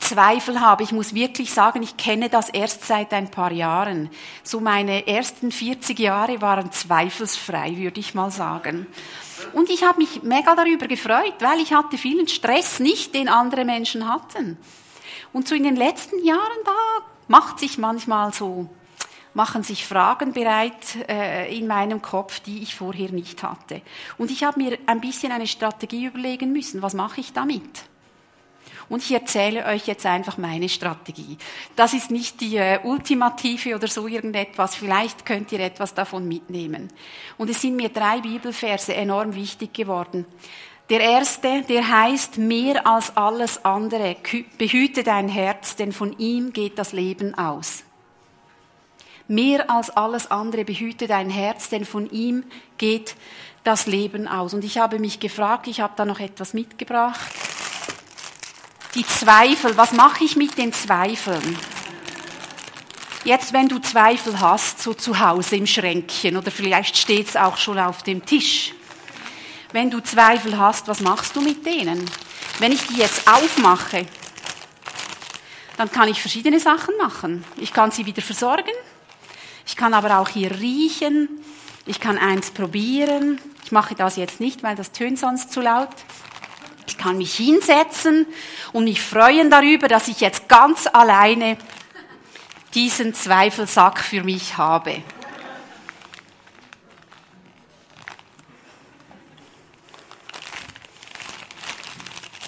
Zweifel 0.00 0.60
habe. 0.60 0.82
Ich 0.82 0.92
muss 0.92 1.14
wirklich 1.14 1.52
sagen, 1.52 1.82
ich 1.82 1.96
kenne 1.96 2.28
das 2.28 2.48
erst 2.48 2.86
seit 2.86 3.12
ein 3.12 3.30
paar 3.30 3.52
Jahren. 3.52 4.10
So 4.42 4.60
meine 4.60 5.06
ersten 5.06 5.50
40 5.50 5.98
Jahre 5.98 6.40
waren 6.40 6.72
zweifelsfrei, 6.72 7.76
würde 7.76 8.00
ich 8.00 8.14
mal 8.14 8.30
sagen. 8.30 8.86
Und 9.52 9.70
ich 9.70 9.82
habe 9.84 9.98
mich 9.98 10.22
mega 10.22 10.54
darüber 10.54 10.86
gefreut, 10.86 11.34
weil 11.40 11.60
ich 11.60 11.72
hatte 11.72 11.98
vielen 11.98 12.28
Stress 12.28 12.80
nicht, 12.80 13.14
den 13.14 13.28
andere 13.28 13.64
Menschen 13.64 14.08
hatten. 14.08 14.58
Und 15.32 15.48
so 15.48 15.54
in 15.54 15.64
den 15.64 15.76
letzten 15.76 16.24
Jahren, 16.24 16.58
da 16.64 16.72
macht 17.28 17.58
sich 17.58 17.78
manchmal 17.78 18.32
so, 18.32 18.68
machen 19.34 19.62
sich 19.62 19.86
Fragen 19.86 20.32
bereit 20.32 20.96
äh, 21.08 21.56
in 21.56 21.66
meinem 21.66 22.02
Kopf, 22.02 22.40
die 22.40 22.62
ich 22.62 22.74
vorher 22.74 23.10
nicht 23.10 23.42
hatte. 23.42 23.82
Und 24.16 24.30
ich 24.30 24.44
habe 24.44 24.60
mir 24.60 24.78
ein 24.86 25.00
bisschen 25.00 25.32
eine 25.32 25.46
Strategie 25.46 26.06
überlegen 26.06 26.52
müssen. 26.52 26.82
Was 26.82 26.94
mache 26.94 27.20
ich 27.20 27.32
damit? 27.32 27.84
Und 28.88 29.02
ich 29.02 29.12
erzähle 29.12 29.66
euch 29.66 29.86
jetzt 29.86 30.06
einfach 30.06 30.38
meine 30.38 30.68
Strategie. 30.68 31.36
Das 31.76 31.92
ist 31.92 32.10
nicht 32.10 32.40
die 32.40 32.56
äh, 32.56 32.80
ultimative 32.82 33.74
oder 33.74 33.86
so 33.86 34.06
irgendetwas. 34.06 34.74
Vielleicht 34.74 35.26
könnt 35.26 35.52
ihr 35.52 35.60
etwas 35.60 35.92
davon 35.92 36.26
mitnehmen. 36.26 36.88
Und 37.36 37.50
es 37.50 37.60
sind 37.60 37.76
mir 37.76 37.90
drei 37.90 38.20
Bibelverse 38.20 38.94
enorm 38.94 39.34
wichtig 39.34 39.74
geworden. 39.74 40.24
Der 40.88 41.00
erste, 41.00 41.62
der 41.68 41.86
heißt, 41.86 42.38
mehr 42.38 42.86
als 42.86 43.14
alles 43.14 43.62
andere, 43.62 44.16
behüte 44.56 45.02
dein 45.02 45.28
Herz, 45.28 45.76
denn 45.76 45.92
von 45.92 46.18
ihm 46.18 46.54
geht 46.54 46.78
das 46.78 46.92
Leben 46.92 47.34
aus. 47.34 47.84
Mehr 49.26 49.68
als 49.68 49.90
alles 49.90 50.30
andere 50.30 50.64
behüte 50.64 51.06
dein 51.06 51.28
Herz, 51.28 51.68
denn 51.68 51.84
von 51.84 52.08
ihm 52.08 52.44
geht 52.78 53.16
das 53.64 53.86
Leben 53.86 54.26
aus. 54.26 54.54
Und 54.54 54.64
ich 54.64 54.78
habe 54.78 54.98
mich 54.98 55.20
gefragt, 55.20 55.66
ich 55.66 55.82
habe 55.82 55.92
da 55.94 56.06
noch 56.06 56.20
etwas 56.20 56.54
mitgebracht 56.54 57.34
die 58.94 59.06
Zweifel. 59.06 59.76
Was 59.76 59.92
mache 59.92 60.24
ich 60.24 60.36
mit 60.36 60.56
den 60.58 60.72
Zweifeln? 60.72 61.58
Jetzt, 63.24 63.52
wenn 63.52 63.68
du 63.68 63.78
Zweifel 63.78 64.40
hast, 64.40 64.80
so 64.82 64.94
zu 64.94 65.18
Hause 65.18 65.56
im 65.56 65.66
Schränkchen 65.66 66.36
oder 66.36 66.50
vielleicht 66.50 66.96
steht 66.96 67.28
es 67.28 67.36
auch 67.36 67.56
schon 67.56 67.78
auf 67.78 68.02
dem 68.02 68.24
Tisch. 68.24 68.72
Wenn 69.72 69.90
du 69.90 70.00
Zweifel 70.00 70.58
hast, 70.58 70.88
was 70.88 71.00
machst 71.00 71.36
du 71.36 71.42
mit 71.42 71.66
denen? 71.66 72.08
Wenn 72.58 72.72
ich 72.72 72.86
die 72.86 72.96
jetzt 72.96 73.28
aufmache, 73.30 74.06
dann 75.76 75.92
kann 75.92 76.08
ich 76.08 76.20
verschiedene 76.20 76.58
Sachen 76.58 76.96
machen. 76.96 77.44
Ich 77.56 77.72
kann 77.72 77.90
sie 77.90 78.06
wieder 78.06 78.22
versorgen. 78.22 78.72
Ich 79.66 79.76
kann 79.76 79.92
aber 79.92 80.18
auch 80.18 80.28
hier 80.28 80.50
riechen. 80.58 81.28
Ich 81.84 82.00
kann 82.00 82.16
eins 82.16 82.50
probieren. 82.50 83.40
Ich 83.64 83.72
mache 83.72 83.94
das 83.94 84.16
jetzt 84.16 84.40
nicht, 84.40 84.62
weil 84.62 84.74
das 84.74 84.92
tönt 84.92 85.18
sonst 85.18 85.52
zu 85.52 85.60
laut. 85.60 85.90
Ich 86.88 86.96
kann 86.96 87.18
mich 87.18 87.36
hinsetzen 87.36 88.26
und 88.72 88.84
mich 88.84 89.02
freuen 89.02 89.50
darüber, 89.50 89.88
dass 89.88 90.08
ich 90.08 90.20
jetzt 90.20 90.48
ganz 90.48 90.86
alleine 90.90 91.58
diesen 92.72 93.12
Zweifelsack 93.12 93.98
für 94.00 94.24
mich 94.24 94.56
habe. 94.56 95.02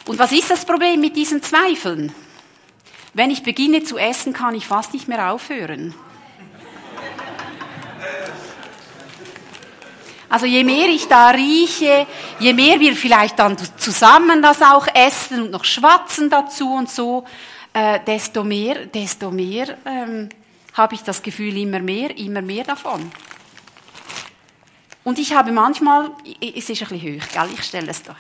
Und 0.06 0.18
was 0.18 0.32
ist 0.32 0.50
das 0.50 0.64
Problem 0.64 1.02
mit 1.02 1.16
diesen 1.16 1.42
Zweifeln? 1.42 2.14
Wenn 3.12 3.30
ich 3.30 3.42
beginne 3.42 3.82
zu 3.82 3.98
essen, 3.98 4.32
kann 4.32 4.54
ich 4.54 4.66
fast 4.66 4.94
nicht 4.94 5.06
mehr 5.06 5.32
aufhören. 5.32 5.94
Also 10.30 10.46
je 10.46 10.62
mehr 10.62 10.88
ich 10.88 11.08
da 11.08 11.30
rieche, 11.30 12.06
je 12.38 12.52
mehr 12.52 12.78
wir 12.78 12.94
vielleicht 12.94 13.36
dann 13.40 13.56
zusammen 13.76 14.40
das 14.40 14.62
auch 14.62 14.86
essen 14.94 15.42
und 15.42 15.50
noch 15.50 15.64
schwatzen 15.64 16.30
dazu 16.30 16.72
und 16.72 16.88
so, 16.88 17.24
äh, 17.72 17.98
desto 18.06 18.44
mehr, 18.44 18.86
desto 18.86 19.32
mehr 19.32 19.76
ähm, 19.84 20.28
habe 20.74 20.94
ich 20.94 21.02
das 21.02 21.20
Gefühl, 21.20 21.56
immer 21.56 21.80
mehr, 21.80 22.16
immer 22.16 22.42
mehr 22.42 22.62
davon. 22.62 23.10
Und 25.02 25.18
ich 25.18 25.34
habe 25.34 25.50
manchmal, 25.50 26.12
es 26.40 26.70
ist 26.70 26.82
ein 26.82 26.88
bisschen 26.88 27.20
hoch, 27.20 27.28
gell? 27.32 27.48
ich 27.52 27.64
stelle 27.64 27.90
es 27.90 28.04
da. 28.04 28.14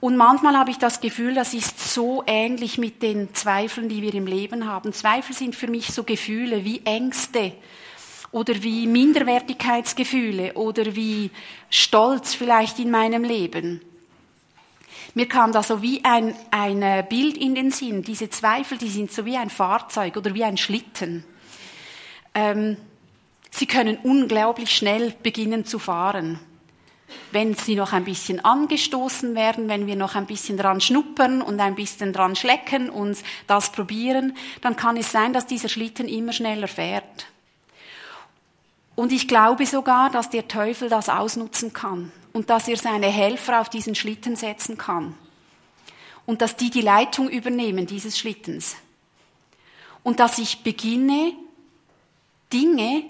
Und 0.00 0.18
manchmal 0.18 0.58
habe 0.58 0.70
ich 0.70 0.78
das 0.78 1.00
Gefühl, 1.00 1.34
das 1.34 1.54
ist 1.54 1.92
so 1.94 2.22
ähnlich 2.26 2.76
mit 2.76 3.02
den 3.02 3.34
Zweifeln, 3.34 3.88
die 3.88 4.02
wir 4.02 4.12
im 4.12 4.26
Leben 4.26 4.66
haben. 4.66 4.92
Zweifel 4.92 5.34
sind 5.34 5.56
für 5.56 5.66
mich 5.66 5.94
so 5.94 6.04
Gefühle 6.04 6.64
wie 6.66 6.82
Ängste 6.84 7.54
oder 8.30 8.62
wie 8.62 8.86
Minderwertigkeitsgefühle 8.86 10.54
oder 10.54 10.94
wie 10.94 11.30
Stolz 11.70 12.34
vielleicht 12.34 12.78
in 12.78 12.90
meinem 12.90 13.24
Leben. 13.24 13.80
Mir 15.14 15.26
kam 15.26 15.52
da 15.52 15.62
so 15.62 15.82
wie 15.82 16.04
ein, 16.04 16.34
ein 16.50 16.82
äh, 16.82 17.04
Bild 17.08 17.36
in 17.36 17.54
den 17.54 17.70
Sinn. 17.70 18.02
Diese 18.02 18.28
Zweifel, 18.30 18.78
die 18.78 18.88
sind 18.88 19.10
so 19.10 19.24
wie 19.24 19.36
ein 19.36 19.50
Fahrzeug 19.50 20.16
oder 20.16 20.34
wie 20.34 20.44
ein 20.44 20.56
Schlitten. 20.56 21.24
Ähm, 22.34 22.76
sie 23.50 23.66
können 23.66 23.98
unglaublich 24.02 24.70
schnell 24.70 25.14
beginnen 25.22 25.64
zu 25.64 25.78
fahren. 25.78 26.38
Wenn 27.32 27.54
sie 27.54 27.74
noch 27.74 27.94
ein 27.94 28.04
bisschen 28.04 28.44
angestoßen 28.44 29.34
werden, 29.34 29.68
wenn 29.68 29.86
wir 29.86 29.96
noch 29.96 30.14
ein 30.14 30.26
bisschen 30.26 30.58
dran 30.58 30.80
schnuppern 30.80 31.40
und 31.40 31.58
ein 31.58 31.74
bisschen 31.74 32.12
dran 32.12 32.36
schlecken 32.36 32.90
und 32.90 33.16
das 33.46 33.72
probieren, 33.72 34.36
dann 34.60 34.76
kann 34.76 34.98
es 34.98 35.10
sein, 35.10 35.32
dass 35.32 35.46
dieser 35.46 35.70
Schlitten 35.70 36.06
immer 36.06 36.34
schneller 36.34 36.68
fährt. 36.68 37.26
Und 38.98 39.12
ich 39.12 39.28
glaube 39.28 39.64
sogar, 39.64 40.10
dass 40.10 40.28
der 40.28 40.48
Teufel 40.48 40.88
das 40.88 41.08
ausnutzen 41.08 41.72
kann 41.72 42.10
und 42.32 42.50
dass 42.50 42.66
er 42.66 42.76
seine 42.76 43.06
Helfer 43.06 43.60
auf 43.60 43.68
diesen 43.68 43.94
Schlitten 43.94 44.34
setzen 44.34 44.76
kann. 44.76 45.14
Und 46.26 46.42
dass 46.42 46.56
die 46.56 46.68
die 46.68 46.80
Leitung 46.80 47.28
übernehmen 47.28 47.86
dieses 47.86 48.18
Schlittens. 48.18 48.74
Und 50.02 50.18
dass 50.18 50.38
ich 50.38 50.64
beginne, 50.64 51.32
Dinge 52.52 53.04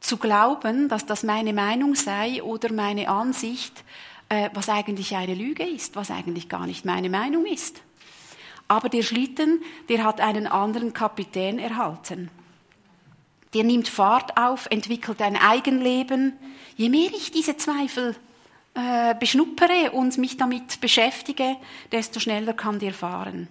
zu 0.00 0.16
glauben, 0.16 0.88
dass 0.88 1.04
das 1.04 1.22
meine 1.22 1.52
Meinung 1.52 1.96
sei 1.96 2.42
oder 2.42 2.72
meine 2.72 3.10
Ansicht, 3.10 3.84
äh, 4.30 4.48
was 4.54 4.70
eigentlich 4.70 5.16
eine 5.16 5.34
Lüge 5.34 5.64
ist, 5.64 5.96
was 5.96 6.10
eigentlich 6.10 6.48
gar 6.48 6.66
nicht 6.66 6.86
meine 6.86 7.10
Meinung 7.10 7.44
ist. 7.44 7.82
Aber 8.68 8.88
der 8.88 9.02
Schlitten, 9.02 9.62
der 9.90 10.02
hat 10.02 10.22
einen 10.22 10.46
anderen 10.46 10.94
Kapitän 10.94 11.58
erhalten 11.58 12.30
der 13.56 13.64
nimmt 13.64 13.88
Fahrt 13.88 14.36
auf, 14.36 14.66
entwickelt 14.66 15.22
ein 15.22 15.34
Eigenleben. 15.34 16.34
Je 16.76 16.90
mehr 16.90 17.08
ich 17.16 17.30
diese 17.30 17.56
Zweifel 17.56 18.14
äh, 18.74 19.14
beschnuppere 19.14 19.92
und 19.92 20.18
mich 20.18 20.36
damit 20.36 20.78
beschäftige, 20.82 21.56
desto 21.90 22.20
schneller 22.20 22.52
kann 22.52 22.78
der 22.78 22.92
fahren. 22.92 23.48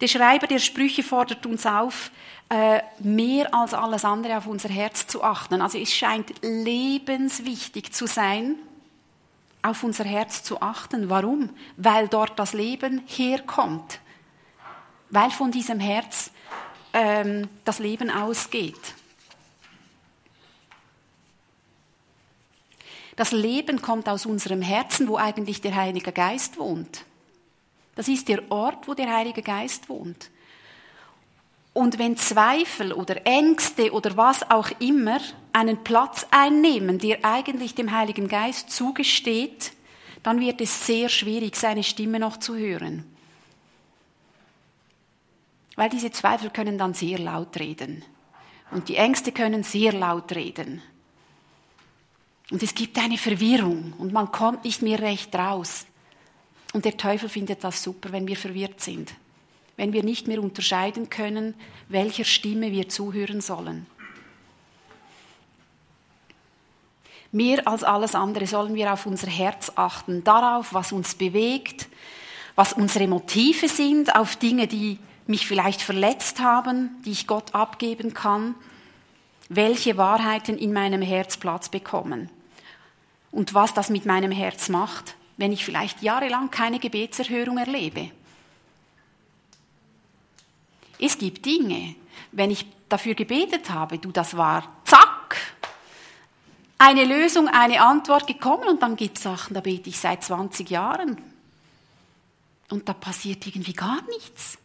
Der 0.00 0.08
Schreiber 0.08 0.48
der 0.48 0.58
Sprüche 0.58 1.04
fordert 1.04 1.46
uns 1.46 1.66
auf, 1.66 2.10
äh, 2.48 2.80
mehr 2.98 3.54
als 3.54 3.74
alles 3.74 4.04
andere 4.04 4.38
auf 4.38 4.48
unser 4.48 4.70
Herz 4.70 5.06
zu 5.06 5.22
achten. 5.22 5.62
Also 5.62 5.78
es 5.78 5.94
scheint 5.94 6.32
lebenswichtig 6.42 7.92
zu 7.92 8.08
sein, 8.08 8.56
auf 9.62 9.84
unser 9.84 10.04
Herz 10.04 10.42
zu 10.42 10.60
achten. 10.60 11.08
Warum? 11.08 11.50
Weil 11.76 12.08
dort 12.08 12.36
das 12.40 12.54
Leben 12.54 13.04
herkommt. 13.06 14.00
Weil 15.10 15.30
von 15.30 15.52
diesem 15.52 15.78
Herz 15.78 16.32
ähm, 16.92 17.48
das 17.64 17.78
Leben 17.78 18.10
ausgeht. 18.10 18.95
Das 23.16 23.32
Leben 23.32 23.80
kommt 23.80 24.08
aus 24.08 24.26
unserem 24.26 24.60
Herzen, 24.60 25.08
wo 25.08 25.16
eigentlich 25.16 25.62
der 25.62 25.74
Heilige 25.74 26.12
Geist 26.12 26.58
wohnt. 26.58 27.04
Das 27.94 28.08
ist 28.08 28.28
der 28.28 28.50
Ort, 28.50 28.86
wo 28.86 28.94
der 28.94 29.12
Heilige 29.12 29.42
Geist 29.42 29.88
wohnt. 29.88 30.30
Und 31.72 31.98
wenn 31.98 32.16
Zweifel 32.16 32.92
oder 32.92 33.26
Ängste 33.26 33.92
oder 33.92 34.16
was 34.16 34.50
auch 34.50 34.70
immer 34.80 35.18
einen 35.52 35.82
Platz 35.82 36.26
einnehmen, 36.30 36.98
der 36.98 37.24
eigentlich 37.24 37.74
dem 37.74 37.90
Heiligen 37.90 38.28
Geist 38.28 38.70
zugesteht, 38.70 39.72
dann 40.22 40.40
wird 40.40 40.60
es 40.60 40.86
sehr 40.86 41.08
schwierig, 41.08 41.56
seine 41.56 41.82
Stimme 41.82 42.18
noch 42.18 42.38
zu 42.38 42.56
hören. 42.56 43.04
Weil 45.74 45.90
diese 45.90 46.10
Zweifel 46.10 46.50
können 46.50 46.78
dann 46.78 46.94
sehr 46.94 47.18
laut 47.18 47.58
reden. 47.58 48.04
Und 48.70 48.88
die 48.88 48.96
Ängste 48.96 49.30
können 49.32 49.62
sehr 49.62 49.92
laut 49.92 50.34
reden. 50.34 50.82
Und 52.50 52.62
es 52.62 52.74
gibt 52.74 52.98
eine 52.98 53.18
Verwirrung 53.18 53.92
und 53.98 54.12
man 54.12 54.30
kommt 54.30 54.64
nicht 54.64 54.82
mehr 54.82 55.00
recht 55.00 55.34
raus. 55.34 55.86
Und 56.72 56.84
der 56.84 56.96
Teufel 56.96 57.28
findet 57.28 57.64
das 57.64 57.82
super, 57.82 58.12
wenn 58.12 58.28
wir 58.28 58.36
verwirrt 58.36 58.80
sind. 58.80 59.14
Wenn 59.76 59.92
wir 59.92 60.04
nicht 60.04 60.28
mehr 60.28 60.40
unterscheiden 60.40 61.10
können, 61.10 61.54
welcher 61.88 62.24
Stimme 62.24 62.70
wir 62.70 62.88
zuhören 62.88 63.40
sollen. 63.40 63.86
Mehr 67.32 67.66
als 67.66 67.82
alles 67.82 68.14
andere 68.14 68.46
sollen 68.46 68.74
wir 68.74 68.92
auf 68.92 69.04
unser 69.06 69.26
Herz 69.26 69.72
achten, 69.74 70.22
darauf, 70.22 70.72
was 70.72 70.92
uns 70.92 71.16
bewegt, 71.16 71.88
was 72.54 72.72
unsere 72.72 73.08
Motive 73.08 73.68
sind, 73.68 74.14
auf 74.14 74.36
Dinge, 74.36 74.68
die 74.68 74.98
mich 75.26 75.46
vielleicht 75.46 75.82
verletzt 75.82 76.38
haben, 76.38 77.02
die 77.04 77.10
ich 77.10 77.26
Gott 77.26 77.54
abgeben 77.54 78.14
kann, 78.14 78.54
welche 79.48 79.96
Wahrheiten 79.96 80.56
in 80.56 80.72
meinem 80.72 81.02
Herz 81.02 81.36
Platz 81.36 81.68
bekommen 81.68 82.30
und 83.36 83.52
was 83.52 83.74
das 83.74 83.90
mit 83.90 84.06
meinem 84.06 84.32
Herz 84.32 84.70
macht, 84.70 85.14
wenn 85.36 85.52
ich 85.52 85.62
vielleicht 85.62 86.00
jahrelang 86.00 86.50
keine 86.50 86.78
Gebetserhörung 86.78 87.58
erlebe. 87.58 88.10
Es 90.98 91.18
gibt 91.18 91.44
Dinge, 91.44 91.96
wenn 92.32 92.50
ich 92.50 92.66
dafür 92.88 93.14
gebetet 93.14 93.68
habe, 93.68 93.98
du, 93.98 94.10
das 94.10 94.38
war 94.38 94.62
zack, 94.84 95.36
eine 96.78 97.04
Lösung, 97.04 97.46
eine 97.48 97.82
Antwort 97.82 98.26
gekommen 98.26 98.68
und 98.68 98.80
dann 98.80 98.96
gibt 98.96 99.18
es 99.18 99.24
Sachen, 99.24 99.52
da 99.52 99.60
bete 99.60 99.90
ich 99.90 100.00
seit 100.00 100.24
20 100.24 100.70
Jahren 100.70 101.20
und 102.70 102.88
da 102.88 102.94
passiert 102.94 103.46
irgendwie 103.46 103.74
gar 103.74 104.00
nichts. 104.08 104.56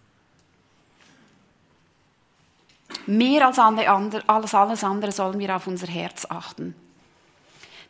Mehr 3.06 3.46
als 3.48 3.60
alles 3.60 4.84
andere 4.86 5.12
sollen 5.12 5.40
wir 5.40 5.54
auf 5.58 5.68
unser 5.68 5.88
Herz 5.88 6.26
achten. 6.30 6.74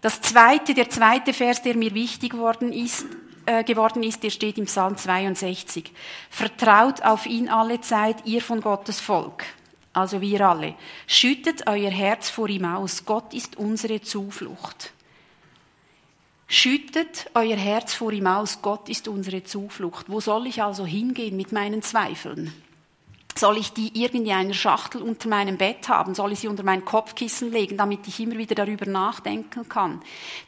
Das 0.01 0.19
zweite, 0.21 0.73
der 0.73 0.89
zweite 0.89 1.31
Vers, 1.31 1.61
der 1.61 1.77
mir 1.77 1.93
wichtig 1.93 2.31
geworden 2.31 2.73
ist, 2.73 3.05
äh, 3.45 3.63
geworden 3.63 4.03
ist, 4.03 4.23
der 4.23 4.31
steht 4.31 4.57
im 4.57 4.65
Psalm 4.65 4.97
62. 4.97 5.91
Vertraut 6.29 7.03
auf 7.03 7.25
ihn 7.25 7.49
alle 7.49 7.81
Zeit, 7.81 8.25
ihr 8.25 8.41
von 8.41 8.61
Gottes 8.61 8.99
Volk. 8.99 9.45
Also 9.93 10.21
wir 10.21 10.41
alle. 10.47 10.75
Schüttet 11.05 11.67
euer 11.67 11.91
Herz 11.91 12.29
vor 12.29 12.49
ihm 12.49 12.65
aus. 12.65 13.05
Gott 13.05 13.33
ist 13.33 13.57
unsere 13.57 14.01
Zuflucht. 14.01 14.93
Schüttet 16.47 17.29
euer 17.33 17.57
Herz 17.57 17.93
vor 17.93 18.11
ihm 18.11 18.27
aus. 18.27 18.61
Gott 18.61 18.89
ist 18.89 19.07
unsere 19.07 19.43
Zuflucht. 19.43 20.09
Wo 20.09 20.19
soll 20.19 20.47
ich 20.47 20.63
also 20.63 20.85
hingehen 20.85 21.35
mit 21.37 21.51
meinen 21.51 21.81
Zweifeln? 21.81 22.53
Soll 23.35 23.57
ich 23.57 23.73
die 23.73 24.01
irgendwie 24.01 24.31
einer 24.31 24.53
Schachtel 24.53 25.01
unter 25.01 25.29
meinem 25.29 25.57
Bett 25.57 25.87
haben? 25.87 26.13
Soll 26.15 26.33
ich 26.33 26.39
sie 26.39 26.47
unter 26.47 26.63
mein 26.63 26.85
Kopfkissen 26.85 27.51
legen, 27.51 27.77
damit 27.77 28.07
ich 28.07 28.19
immer 28.19 28.37
wieder 28.37 28.55
darüber 28.55 28.85
nachdenken 28.85 29.67
kann? 29.67 30.01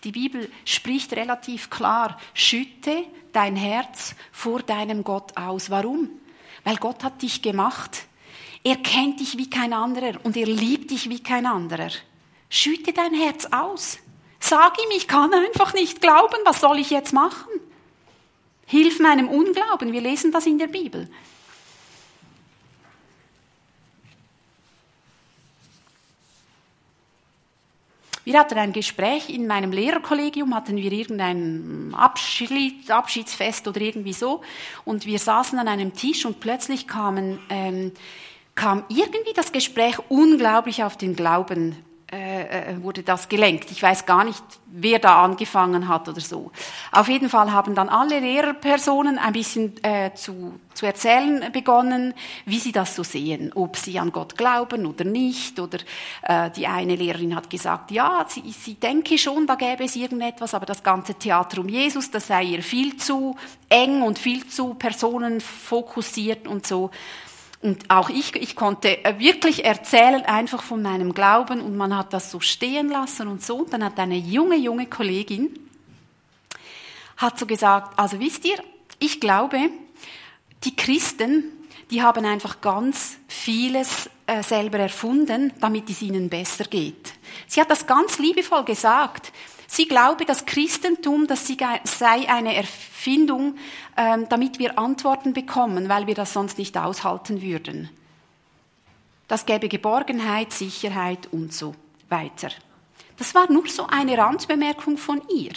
Die 0.04 0.12
Bibel 0.12 0.50
spricht 0.65 1.13
relativ 1.13 1.69
klar, 1.69 2.19
schütte 2.34 3.04
dein 3.32 3.56
Herz 3.56 4.15
vor 4.32 4.62
deinem 4.62 5.04
Gott 5.04 5.36
aus. 5.38 5.69
Warum? 5.69 6.10
Weil 6.63 6.78
Gott 6.78 7.04
hat 7.04 7.22
dich 7.22 7.41
gemacht. 7.41 8.06
Er 8.63 8.78
kennt 8.78 9.19
dich 9.19 9.38
wie 9.38 9.50
kein 9.50 9.74
anderer 9.74 10.19
und 10.24 10.38
er 10.38 10.46
liebt 10.46 10.91
dich 10.91 11.10
wie 11.10 11.22
kein 11.22 11.46
anderer. 11.46 11.89
Schütte 12.50 12.93
dein 12.93 13.13
Herz 13.13 13.48
aus. 13.52 13.98
Sag 14.39 14.78
ihm, 14.78 14.91
ich 14.96 15.08
kann 15.08 15.34
einfach 15.34 15.74
nicht 15.74 16.02
glauben, 16.02 16.38
was 16.46 16.62
soll 16.62 16.80
ich 16.80 16.89
jetzt 16.89 17.13
machen? 17.13 17.50
Hilf 18.65 19.00
meinem 19.00 19.28
Unglauben, 19.28 19.91
wir 19.91 20.02
lesen 20.02 20.32
das 20.32 20.46
in 20.46 20.58
der 20.58 20.67
Bibel. 20.67 21.10
Wir 28.25 28.39
hatten 28.39 28.57
ein 28.57 28.71
Gespräch 28.71 29.29
in 29.29 29.47
meinem 29.47 29.71
Lehrerkollegium, 29.71 30.55
hatten 30.55 30.77
wir 30.77 30.91
irgendein 30.91 31.93
Abschied, 31.93 32.89
Abschiedsfest 32.89 33.67
oder 33.67 33.81
irgendwie 33.81 34.13
so. 34.13 34.41
Und 34.86 35.05
wir 35.05 35.19
saßen 35.19 35.59
an 35.59 35.67
einem 35.67 35.93
Tisch 35.93 36.25
und 36.25 36.39
plötzlich 36.39 36.88
kamen, 36.88 37.39
ähm, 37.49 37.91
kam 38.55 38.86
irgendwie 38.88 39.33
das 39.33 39.51
Gespräch 39.51 39.97
unglaublich 40.09 40.83
auf 40.83 40.95
den 40.95 41.15
Glauben 41.15 41.75
äh, 42.13 42.73
äh, 42.73 42.84
wurde 42.84 43.02
das 43.02 43.28
gelenkt. 43.28 43.71
Ich 43.71 43.82
weiß 43.82 44.06
gar 44.06 44.23
nicht, 44.23 44.43
wer 44.67 44.99
da 44.99 45.23
angefangen 45.23 45.88
hat 45.88 46.08
oder 46.08 46.21
so. 46.21 46.52
Auf 46.91 47.08
jeden 47.08 47.28
Fall 47.28 47.52
haben 47.52 47.73
dann 47.73 47.89
alle 47.89 48.19
Lehrerpersonen 48.19 49.17
ein 49.17 49.34
bisschen 49.34 49.84
äh, 49.84 50.13
zu, 50.13 50.60
zu 50.76 50.86
erzählen 50.86 51.52
begonnen, 51.52 52.13
wie 52.45 52.60
sie 52.60 52.71
das 52.71 52.95
so 52.95 53.02
sehen, 53.02 53.52
ob 53.56 53.78
sie 53.78 53.97
an 53.97 54.12
Gott 54.12 54.38
glauben 54.38 54.86
oder 54.86 55.06
nicht. 55.06 55.60
Oder 55.60 55.80
äh, 56.21 56.52
die 56.52 56.67
eine 56.67 56.95
Lehrerin 56.95 57.36
hat 57.36 57.49
gesagt, 57.49 57.89
ja, 57.89 58.28
sie, 58.30 58.43
sie 58.52 58.76
denke 58.76 59.17
schon, 59.17 59.47
da 59.47 59.56
gäbe 59.56 59.84
es 59.84 59.95
irgendetwas, 59.95 60.54
aber 60.54 60.67
das 60.67 60.84
ganze 60.84 61.15
Theater 61.15 61.62
um 61.62 61.69
Jesus, 61.69 62.12
das 62.12 62.28
sei 62.28 62.43
ihr 62.43 62.62
viel 62.62 62.95
zu 62.97 63.36
eng 63.69 64.04
und 64.04 64.19
viel 64.19 64.45
zu 64.45 64.76
personenfokussiert 64.76 66.47
und 66.47 66.67
so. 66.67 66.91
Und 67.63 67.89
auch 67.89 68.10
ich, 68.10 68.36
ich 68.36 68.58
konnte 68.58 69.04
äh, 69.06 69.19
wirklich 69.19 69.63
erzählen 69.63 70.21
einfach 70.23 70.62
von 70.62 70.82
meinem 70.82 71.13
Glauben 71.13 71.62
und 71.62 71.78
man 71.78 71.95
hat 71.95 72.12
das 72.12 72.30
so 72.30 72.41
stehen 72.41 72.89
lassen 72.89 73.30
und 73.30 73.41
so. 73.41 73.60
Und 73.60 73.71
dann 73.71 73.86
hat 73.86 73.97
eine 73.99 74.17
junge, 74.17 74.58
junge 74.58 74.86
Kollegin, 74.86 75.58
hat 77.15 77.39
so 77.39 77.45
gesagt, 77.45 77.97
also 77.97 78.19
wisst 78.19 78.43
ihr, 78.43 78.58
ich 78.99 79.21
glaube, 79.21 79.69
die 80.65 80.76
Christen, 80.76 81.45
die 81.89 82.02
haben 82.02 82.26
einfach 82.26 82.60
ganz 82.60 83.17
vieles 83.30 84.10
äh, 84.28 84.43
selber 84.43 84.80
erfunden, 84.80 85.54
damit 85.62 85.89
es 85.89 86.02
ihnen 86.02 86.28
besser 86.28 86.65
geht. 86.65 87.13
Sie 87.47 87.62
hat 87.62 87.71
das 87.71 87.88
ganz 87.88 88.19
liebevoll 88.19 88.65
gesagt. 88.65 89.32
Sie 89.67 89.88
glaube, 89.88 90.26
das 90.26 90.45
Christentum, 90.45 91.28
das 91.28 91.47
sei 91.47 92.30
eine 92.30 92.56
Erfindung, 92.56 93.56
ähm, 93.97 94.28
damit 94.30 94.60
wir 94.60 94.78
Antworten 94.78 95.34
bekommen, 95.34 95.89
weil 95.89 96.08
wir 96.08 96.15
das 96.15 96.34
sonst 96.34 96.58
nicht 96.58 96.78
aushalten 96.78 97.41
würden. 97.41 97.89
Das 99.28 99.45
gäbe 99.45 99.69
Geborgenheit, 99.69 100.52
Sicherheit 100.52 101.28
und 101.32 101.54
so 101.54 101.76
weiter. 102.10 102.49
Das 103.17 103.34
war 103.36 103.52
nur 103.52 103.67
so 103.67 103.88
eine 103.88 104.17
Randbemerkung 104.17 104.97
von 104.97 105.21
ihr. 105.34 105.54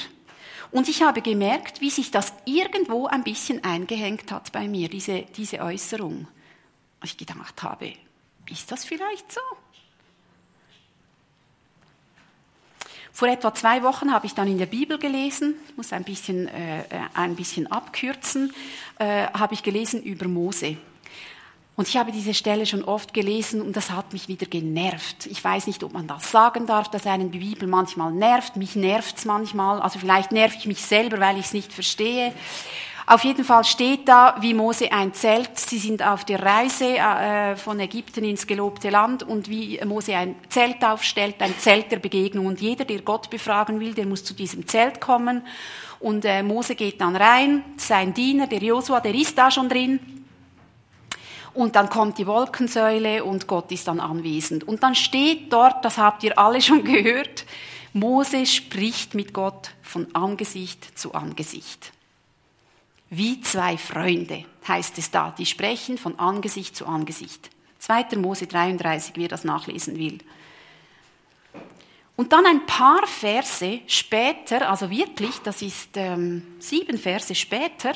Und 0.70 0.88
ich 0.88 1.02
habe 1.02 1.22
gemerkt, 1.22 1.80
wie 1.80 1.90
sich 1.90 2.10
das 2.10 2.32
irgendwo 2.44 3.06
ein 3.06 3.24
bisschen 3.24 3.64
eingehängt 3.64 4.30
hat 4.32 4.52
bei 4.52 4.68
mir, 4.68 4.88
diese, 4.88 5.22
diese 5.36 5.60
Äußerung. 5.60 6.26
Und 7.00 7.04
ich 7.04 7.16
gedacht 7.16 7.62
habe, 7.62 7.92
ist 8.50 8.70
das 8.70 8.84
vielleicht 8.84 9.32
so? 9.32 9.40
Vor 13.16 13.28
etwa 13.28 13.54
zwei 13.54 13.82
Wochen 13.82 14.12
habe 14.12 14.26
ich 14.26 14.34
dann 14.34 14.46
in 14.46 14.58
der 14.58 14.66
Bibel 14.66 14.98
gelesen, 14.98 15.54
muss 15.74 15.94
ein 15.94 16.04
bisschen, 16.04 16.48
äh, 16.48 16.82
ein 17.14 17.34
bisschen 17.34 17.66
abkürzen, 17.66 18.52
äh, 18.98 19.28
habe 19.28 19.54
ich 19.54 19.62
gelesen 19.62 20.02
über 20.02 20.28
Mose. 20.28 20.76
Und 21.76 21.88
ich 21.88 21.96
habe 21.96 22.12
diese 22.12 22.34
Stelle 22.34 22.66
schon 22.66 22.84
oft 22.84 23.14
gelesen 23.14 23.62
und 23.62 23.74
das 23.74 23.90
hat 23.90 24.12
mich 24.12 24.28
wieder 24.28 24.44
genervt. 24.44 25.24
Ich 25.30 25.42
weiß 25.42 25.66
nicht, 25.66 25.82
ob 25.82 25.94
man 25.94 26.06
das 26.06 26.30
sagen 26.30 26.66
darf, 26.66 26.90
dass 26.90 27.06
einen 27.06 27.30
die 27.30 27.38
Bibel 27.38 27.66
manchmal 27.66 28.12
nervt. 28.12 28.56
Mich 28.56 28.76
nervt 28.76 29.16
es 29.16 29.24
manchmal. 29.24 29.80
Also 29.80 29.98
vielleicht 29.98 30.30
nerv 30.30 30.54
ich 30.54 30.66
mich 30.66 30.82
selber, 30.82 31.18
weil 31.18 31.38
ich 31.38 31.46
es 31.46 31.52
nicht 31.54 31.72
verstehe. 31.72 32.34
Auf 33.08 33.22
jeden 33.22 33.44
Fall 33.44 33.62
steht 33.62 34.08
da, 34.08 34.34
wie 34.40 34.52
Mose 34.52 34.90
ein 34.90 35.14
Zelt, 35.14 35.60
sie 35.60 35.78
sind 35.78 36.02
auf 36.02 36.24
der 36.24 36.42
Reise 36.42 36.96
äh, 36.96 37.54
von 37.54 37.78
Ägypten 37.78 38.24
ins 38.24 38.48
gelobte 38.48 38.90
Land 38.90 39.22
und 39.22 39.48
wie 39.48 39.80
Mose 39.84 40.16
ein 40.16 40.34
Zelt 40.48 40.84
aufstellt, 40.84 41.36
ein 41.38 41.56
Zelt 41.56 41.92
der 41.92 42.00
Begegnung. 42.00 42.46
Und 42.46 42.60
jeder, 42.60 42.84
der 42.84 43.02
Gott 43.02 43.30
befragen 43.30 43.78
will, 43.78 43.94
der 43.94 44.06
muss 44.06 44.24
zu 44.24 44.34
diesem 44.34 44.66
Zelt 44.66 45.00
kommen. 45.00 45.46
Und 46.00 46.24
äh, 46.24 46.42
Mose 46.42 46.74
geht 46.74 47.00
dann 47.00 47.14
rein, 47.14 47.62
sein 47.76 48.12
Diener, 48.12 48.48
der 48.48 48.58
Josua, 48.58 48.98
der 48.98 49.14
ist 49.14 49.38
da 49.38 49.52
schon 49.52 49.68
drin. 49.68 50.00
Und 51.54 51.76
dann 51.76 51.88
kommt 51.88 52.18
die 52.18 52.26
Wolkensäule 52.26 53.22
und 53.22 53.46
Gott 53.46 53.70
ist 53.70 53.86
dann 53.86 54.00
anwesend. 54.00 54.66
Und 54.66 54.82
dann 54.82 54.96
steht 54.96 55.52
dort, 55.52 55.84
das 55.84 55.96
habt 55.96 56.24
ihr 56.24 56.36
alle 56.36 56.60
schon 56.60 56.82
gehört, 56.84 57.46
Mose 57.92 58.46
spricht 58.46 59.14
mit 59.14 59.32
Gott 59.32 59.70
von 59.80 60.08
Angesicht 60.12 60.98
zu 60.98 61.14
Angesicht. 61.14 61.92
Wie 63.10 63.40
zwei 63.40 63.76
Freunde 63.78 64.44
heißt 64.66 64.98
es 64.98 65.10
da, 65.10 65.34
die 65.36 65.46
sprechen 65.46 65.96
von 65.96 66.18
Angesicht 66.18 66.74
zu 66.74 66.86
Angesicht. 66.86 67.50
2. 67.78 68.16
Mose 68.16 68.46
33, 68.46 69.12
wer 69.16 69.28
das 69.28 69.44
nachlesen 69.44 69.96
will. 69.96 70.18
Und 72.16 72.32
dann 72.32 72.46
ein 72.46 72.66
paar 72.66 73.06
Verse 73.06 73.80
später, 73.86 74.68
also 74.70 74.90
wirklich, 74.90 75.38
das 75.44 75.62
ist 75.62 75.90
ähm, 75.96 76.42
sieben 76.58 76.98
Verse 76.98 77.34
später, 77.34 77.94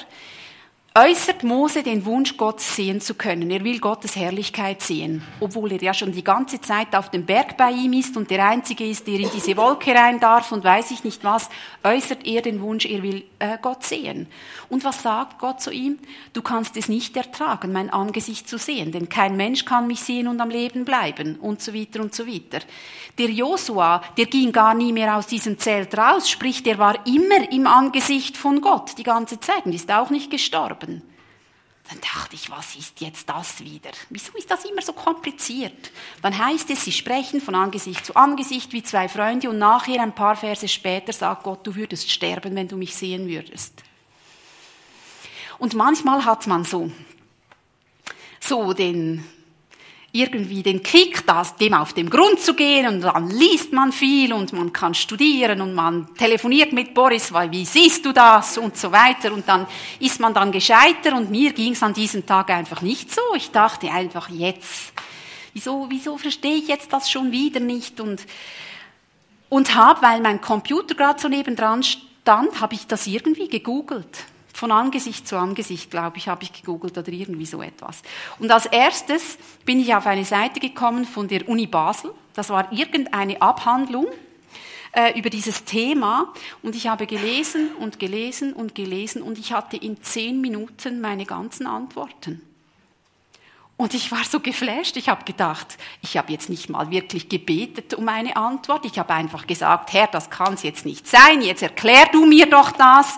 äußert 0.93 1.45
Mose 1.45 1.85
den 1.85 2.05
Wunsch, 2.05 2.37
Gott 2.37 2.61
sehen 2.61 3.01
zu 3.01 3.15
können. 3.15 3.49
Er 3.53 3.63
will 3.63 3.79
Gottes 3.79 4.17
Herrlichkeit 4.17 4.83
sehen, 4.83 5.23
obwohl 5.39 5.71
er 5.71 5.81
ja 5.81 5.95
schon 5.95 6.11
die 6.11 6.25
ganze 6.25 6.61
Zeit 6.61 6.97
auf 6.97 7.13
dem 7.13 7.25
Berg 7.25 7.57
bei 7.57 7.71
ihm 7.71 7.93
ist 7.93 8.17
und 8.17 8.29
der 8.29 8.45
Einzige 8.45 8.85
ist, 8.85 9.07
der 9.07 9.21
in 9.21 9.31
diese 9.33 9.57
Wolke 9.57 9.95
rein 9.95 10.19
darf 10.19 10.51
und 10.51 10.65
weiß 10.65 10.91
ich 10.91 11.05
nicht 11.05 11.23
was, 11.23 11.49
äußert 11.85 12.27
er 12.27 12.43
den 12.43 12.61
Wunsch, 12.61 12.87
er 12.87 13.05
will 13.05 13.23
äh, 13.39 13.57
Gott 13.63 13.85
sehen. 13.85 14.27
Und 14.69 14.83
was 14.83 15.01
sagt 15.01 15.39
Gott 15.39 15.61
zu 15.61 15.71
ihm? 15.71 15.97
Du 16.33 16.43
kannst 16.43 16.77
es 16.77 16.89
nicht 16.89 17.17
ertragen, 17.17 17.71
mein 17.71 17.91
Angesicht 17.91 18.49
zu 18.49 18.59
sehen, 18.59 18.91
denn 18.91 19.09
kein 19.09 19.37
Mensch 19.37 19.65
kann 19.65 19.87
mich 19.87 20.01
sehen 20.01 20.27
und 20.27 20.41
am 20.41 20.51
Leben 20.51 20.85
bleiben 20.85 21.37
und 21.37 21.63
so 21.63 21.73
weiter 21.73 22.01
und 22.01 22.17
so 22.17 22.27
weiter. 22.27 22.67
Der 23.17 23.31
Josua, 23.31 24.03
der 24.17 24.27
ging 24.27 24.51
gar 24.51 24.75
nie 24.75 24.93
mehr 24.93 25.17
aus 25.17 25.29
diesem 25.29 25.57
Zelt 25.57 25.97
raus, 25.97 26.29
sprich, 26.29 26.65
der 26.65 26.79
war 26.79 27.07
immer 27.07 27.53
im 27.53 27.69
Angesicht 27.69 28.37
von 28.37 28.61
Gott 28.61 28.99
die 28.99 29.05
ganze 29.05 29.39
Zeit 29.39 29.67
und 29.67 29.73
ist 29.73 29.93
auch 29.93 30.11
nicht 30.11 30.33
gestorben 30.33 30.80
haben. 30.81 31.03
Dann 31.89 32.01
dachte 32.01 32.37
ich, 32.37 32.51
was 32.51 32.77
ist 32.77 33.01
jetzt 33.01 33.29
das 33.29 33.61
wieder? 33.61 33.91
Wieso 34.11 34.33
ist 34.35 34.49
das 34.49 34.65
immer 34.65 34.83
so 34.83 34.93
kompliziert? 34.93 35.91
Dann 36.23 36.39
heißt 36.39 36.71
es, 36.71 36.85
sie 36.85 36.93
sprechen 36.93 37.41
von 37.41 37.57
Angesicht 37.57 38.07
zu 38.07 38.15
Angesicht 38.15 38.73
wie 38.73 38.83
zwei 38.83 39.09
Freunde 39.09 39.51
und 39.51 39.59
nachher 39.59 40.01
ein 40.01 40.15
paar 40.15 40.37
Verse 40.37 40.69
später 40.69 41.13
sagt 41.13 41.43
Gott, 41.43 41.67
du 41.67 41.75
würdest 41.75 42.09
sterben, 42.11 42.55
wenn 42.55 42.69
du 42.69 42.77
mich 42.77 42.95
sehen 42.95 43.29
würdest. 43.29 43.83
Und 45.59 45.75
manchmal 45.75 46.25
hat 46.25 46.47
man 46.47 46.65
so, 46.65 46.93
so 48.39 48.73
den 48.73 49.25
irgendwie 50.13 50.63
den 50.63 50.83
Kick, 50.83 51.25
das, 51.27 51.55
dem 51.57 51.73
auf 51.75 51.93
den 51.93 52.11
Grund 52.11 52.41
zu 52.41 52.55
gehen 52.55 52.87
und 52.89 53.01
dann 53.03 53.31
liest 53.31 53.73
man 53.73 53.93
viel 53.93 54.33
und 54.33 54.53
man 54.53 54.73
kann 54.73 54.95
studieren 54.95 55.61
und 55.61 55.75
man 55.75 56.13
telefoniert 56.17 56.73
mit 56.73 56.95
Boris, 56.95 57.33
weil 57.33 57.51
wie 57.53 57.65
siehst 57.65 58.05
du 58.05 58.13
das? 58.13 58.59
Und 58.59 58.77
so 58.77 58.91
weiter. 58.91 59.33
Und 59.33 59.49
dann 59.49 59.67
ist 60.01 60.19
man 60.19 60.35
dann 60.35 60.51
gescheiter 60.51 61.17
und 61.17 61.31
mir 61.31 61.53
ging 61.53 61.73
es 61.73 61.83
an 61.83 61.95
diesem 61.95 62.27
Tag 62.27 62.51
einfach 62.51 62.83
nicht 62.83 63.15
so. 63.15 63.23
Ich 63.37 63.53
dachte 63.53 63.91
einfach 63.91 64.29
jetzt, 64.31 64.93
wieso, 65.53 65.87
wieso 65.89 66.19
verstehe 66.19 66.57
ich 66.57 66.67
jetzt 66.67 66.93
das 66.93 67.09
schon 67.09 67.31
wieder 67.31 67.61
nicht? 67.61 68.01
Und, 68.01 68.27
und 69.49 69.75
habe, 69.77 70.03
weil 70.03 70.21
mein 70.21 70.41
Computer 70.41 70.97
gerade 70.97 71.21
so 71.21 71.29
nebendran 71.29 71.85
stand, 71.85 72.61
habe 72.61 72.75
ich 72.75 72.89
das 72.89 73.07
irgendwie 73.07 73.49
gegoogelt 73.49 74.25
von 74.53 74.73
Angesicht 74.73 75.27
zu 75.27 75.37
Angesicht, 75.37 75.91
glaube 75.91 76.19
ich, 76.19 76.29
habe 76.29 76.43
ich 76.43 76.53
gegoogelt 76.53 76.97
oder 76.99 77.13
irgendwie 77.13 77.47
so 77.47 77.63
etwas. 77.63 78.03
Und 78.39 78.51
als 78.51 78.67
erstes 78.67 79.39
bin 79.65 79.81
ich 79.81 79.95
auf 79.95 80.07
eine 80.07 80.25
Seite 80.25 80.61
gekommen 80.61 81.05
von 81.05 81.29
der 81.29 81.49
Uni 81.49 81.67
Basel. 81.67 82.13
Das 82.35 82.51
war 82.51 82.73
irgendeine 82.73 83.41
Abhandlung 83.41 84.07
äh, 84.93 85.19
über 85.19 85.31
dieses 85.31 85.65
Thema. 85.65 86.33
Und 86.63 86.75
ich 86.75 86.89
habe 86.89 87.07
gelesen 87.07 87.71
und 87.77 87.99
gelesen 87.99 88.53
und 88.53 88.75
gelesen 88.75 89.23
und 89.23 89.39
ich 89.39 89.53
hatte 89.53 89.77
in 89.77 90.03
zehn 90.03 90.41
Minuten 90.41 91.01
meine 91.01 91.27
ganzen 91.27 91.67
Antworten. 91.67 92.43
Und 93.81 93.95
ich 93.95 94.13
war 94.13 94.25
so 94.25 94.41
geflasht. 94.41 94.99
Ich 94.99 95.09
habe 95.09 95.25
gedacht, 95.25 95.79
ich 96.03 96.19
habe 96.19 96.31
jetzt 96.33 96.51
nicht 96.51 96.69
mal 96.69 96.91
wirklich 96.91 97.31
gebetet 97.31 97.95
um 97.95 98.07
eine 98.11 98.37
Antwort. 98.37 98.85
Ich 98.85 98.99
habe 98.99 99.15
einfach 99.15 99.47
gesagt, 99.47 99.95
Herr, 99.95 100.07
das 100.07 100.29
kann 100.29 100.53
es 100.53 100.63
jetzt 100.63 100.85
nicht 100.85 101.09
sein. 101.09 101.41
Jetzt 101.41 101.63
erklär 101.63 102.07
du 102.13 102.27
mir 102.27 102.45
doch 102.45 102.73
das. 102.73 103.17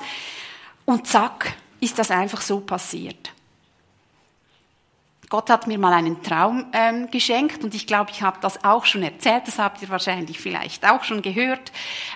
Und 0.84 1.06
zack, 1.06 1.54
ist 1.80 1.98
das 1.98 2.10
einfach 2.10 2.40
so 2.40 2.60
passiert. 2.60 3.32
Gott 5.32 5.48
hat 5.48 5.66
mir 5.66 5.78
mal 5.78 5.94
einen 5.94 6.22
Traum 6.22 6.66
ähm, 6.74 7.10
geschenkt 7.10 7.64
und 7.64 7.74
ich 7.74 7.86
glaube, 7.86 8.10
ich 8.10 8.20
habe 8.20 8.36
das 8.42 8.64
auch 8.64 8.84
schon 8.84 9.02
erzählt, 9.02 9.44
das 9.46 9.58
habt 9.58 9.80
ihr 9.80 9.88
wahrscheinlich 9.88 10.38
vielleicht 10.38 10.86
auch 10.86 11.04
schon 11.04 11.22
gehört, 11.22 11.72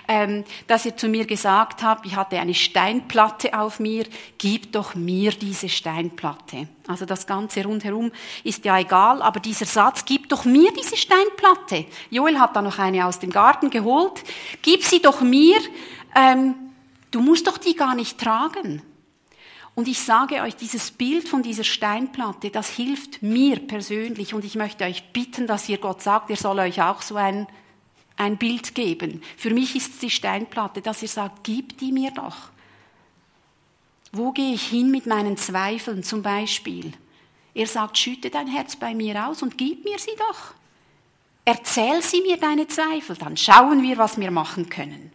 ähm, 0.07 0.43
dass 0.67 0.85
ihr 0.85 0.95
zu 0.95 1.07
mir 1.07 1.25
gesagt 1.25 1.81
habt, 1.81 2.05
ich 2.05 2.15
hatte 2.15 2.39
eine 2.39 2.53
Steinplatte 2.53 3.57
auf 3.57 3.79
mir, 3.79 4.05
gib 4.37 4.71
doch 4.71 4.93
mir 4.93 5.31
diese 5.31 5.67
Steinplatte. 5.67 6.67
Also 6.87 7.05
das 7.05 7.25
Ganze 7.25 7.63
rundherum 7.63 8.11
ist 8.43 8.65
ja 8.65 8.77
egal, 8.77 9.23
aber 9.23 9.39
dieser 9.39 9.65
Satz, 9.65 10.05
gib 10.05 10.29
doch 10.29 10.45
mir 10.45 10.71
diese 10.73 10.95
Steinplatte. 10.95 11.85
Joel 12.11 12.37
hat 12.37 12.55
da 12.55 12.61
noch 12.61 12.77
eine 12.77 13.07
aus 13.07 13.17
dem 13.17 13.31
Garten 13.31 13.71
geholt, 13.71 14.23
gib 14.61 14.83
sie 14.83 15.01
doch 15.01 15.21
mir. 15.21 15.57
Ähm, 16.15 16.66
Du 17.11 17.21
musst 17.21 17.47
doch 17.47 17.57
die 17.57 17.75
gar 17.75 17.95
nicht 17.95 18.19
tragen. 18.19 18.81
Und 19.75 19.87
ich 19.87 19.99
sage 19.99 20.41
euch, 20.41 20.55
dieses 20.55 20.89
Bild 20.89 21.29
von 21.29 21.43
dieser 21.43 21.63
Steinplatte, 21.63 22.49
das 22.49 22.67
hilft 22.67 23.21
mir 23.21 23.59
persönlich 23.59 24.33
und 24.33 24.43
ich 24.43 24.55
möchte 24.55 24.85
euch 24.85 25.13
bitten, 25.13 25.45
dass 25.45 25.69
ihr 25.69 25.77
Gott 25.77 26.01
sagt, 26.01 26.31
er 26.31 26.35
soll 26.35 26.57
euch 26.57 26.81
auch 26.81 27.03
so 27.03 27.15
ein, 27.15 27.47
ein 28.15 28.37
Bild 28.37 28.73
geben. 28.73 29.21
Für 29.37 29.51
mich 29.51 29.75
ist 29.75 29.93
es 29.93 29.99
die 29.99 30.09
Steinplatte, 30.09 30.81
dass 30.81 31.03
ihr 31.03 31.07
sagt, 31.07 31.43
gib 31.43 31.77
die 31.77 31.91
mir 31.91 32.09
doch. 32.09 32.49
Wo 34.11 34.31
gehe 34.31 34.55
ich 34.55 34.63
hin 34.63 34.89
mit 34.89 35.05
meinen 35.05 35.37
Zweifeln 35.37 36.01
zum 36.01 36.23
Beispiel? 36.23 36.93
Er 37.53 37.67
sagt, 37.67 37.99
schütte 37.99 38.31
dein 38.31 38.47
Herz 38.47 38.75
bei 38.75 38.95
mir 38.95 39.27
aus 39.27 39.43
und 39.43 39.59
gib 39.59 39.83
mir 39.83 39.99
sie 39.99 40.15
doch. 40.17 40.55
Erzähl 41.45 42.01
sie 42.01 42.21
mir 42.21 42.37
deine 42.37 42.67
Zweifel, 42.67 43.15
dann 43.15 43.37
schauen 43.37 43.83
wir, 43.83 43.97
was 43.99 44.19
wir 44.19 44.31
machen 44.31 44.69
können. 44.69 45.11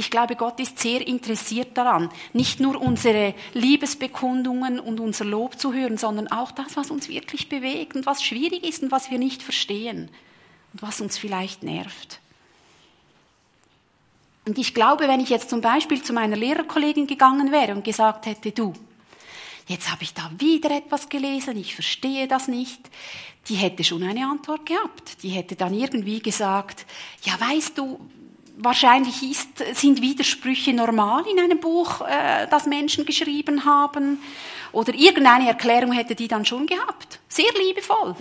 Ich 0.00 0.10
glaube, 0.10 0.34
Gott 0.34 0.58
ist 0.60 0.78
sehr 0.78 1.06
interessiert 1.06 1.76
daran, 1.76 2.08
nicht 2.32 2.58
nur 2.58 2.80
unsere 2.80 3.34
Liebesbekundungen 3.52 4.80
und 4.80 4.98
unser 4.98 5.26
Lob 5.26 5.58
zu 5.58 5.74
hören, 5.74 5.98
sondern 5.98 6.26
auch 6.28 6.52
das, 6.52 6.78
was 6.78 6.90
uns 6.90 7.10
wirklich 7.10 7.50
bewegt 7.50 7.96
und 7.96 8.06
was 8.06 8.24
schwierig 8.24 8.64
ist 8.64 8.82
und 8.82 8.90
was 8.92 9.10
wir 9.10 9.18
nicht 9.18 9.42
verstehen 9.42 10.08
und 10.72 10.80
was 10.80 11.02
uns 11.02 11.18
vielleicht 11.18 11.62
nervt. 11.62 12.18
Und 14.46 14.56
ich 14.56 14.72
glaube, 14.72 15.06
wenn 15.06 15.20
ich 15.20 15.28
jetzt 15.28 15.50
zum 15.50 15.60
Beispiel 15.60 16.02
zu 16.02 16.14
meiner 16.14 16.34
Lehrerkollegin 16.34 17.06
gegangen 17.06 17.52
wäre 17.52 17.74
und 17.74 17.84
gesagt 17.84 18.24
hätte, 18.24 18.52
du, 18.52 18.72
jetzt 19.66 19.92
habe 19.92 20.02
ich 20.02 20.14
da 20.14 20.30
wieder 20.38 20.70
etwas 20.70 21.10
gelesen, 21.10 21.58
ich 21.58 21.74
verstehe 21.74 22.26
das 22.26 22.48
nicht, 22.48 22.80
die 23.48 23.56
hätte 23.56 23.84
schon 23.84 24.02
eine 24.02 24.24
Antwort 24.24 24.64
gehabt. 24.64 25.22
Die 25.22 25.28
hätte 25.28 25.56
dann 25.56 25.74
irgendwie 25.74 26.20
gesagt, 26.20 26.86
ja 27.22 27.38
weißt 27.38 27.76
du, 27.76 28.00
wahrscheinlich 28.56 29.22
ist, 29.22 29.58
sind 29.74 30.00
Widersprüche 30.00 30.72
normal 30.72 31.24
in 31.26 31.38
einem 31.38 31.60
Buch, 31.60 32.02
äh, 32.02 32.46
das 32.48 32.66
Menschen 32.66 33.04
geschrieben 33.04 33.64
haben. 33.64 34.18
Oder 34.72 34.94
irgendeine 34.94 35.48
Erklärung 35.48 35.92
hätte 35.92 36.14
die 36.14 36.28
dann 36.28 36.44
schon 36.44 36.66
gehabt. 36.66 37.18
Sehr 37.28 37.52
liebevoll. 37.58 38.14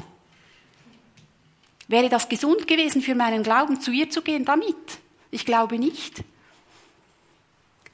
Wäre 1.88 2.10
das 2.10 2.30
gesund 2.30 2.68
gewesen 2.68 3.02
für 3.02 3.16
meinen 3.16 3.44
Glauben, 3.44 3.82
zu 3.82 3.92
ihr 3.92 4.10
zu 4.10 4.22
gehen 4.22 4.46
damit? 4.46 4.76
Ich 5.32 5.46
glaube 5.46 5.78
nicht. 5.78 6.24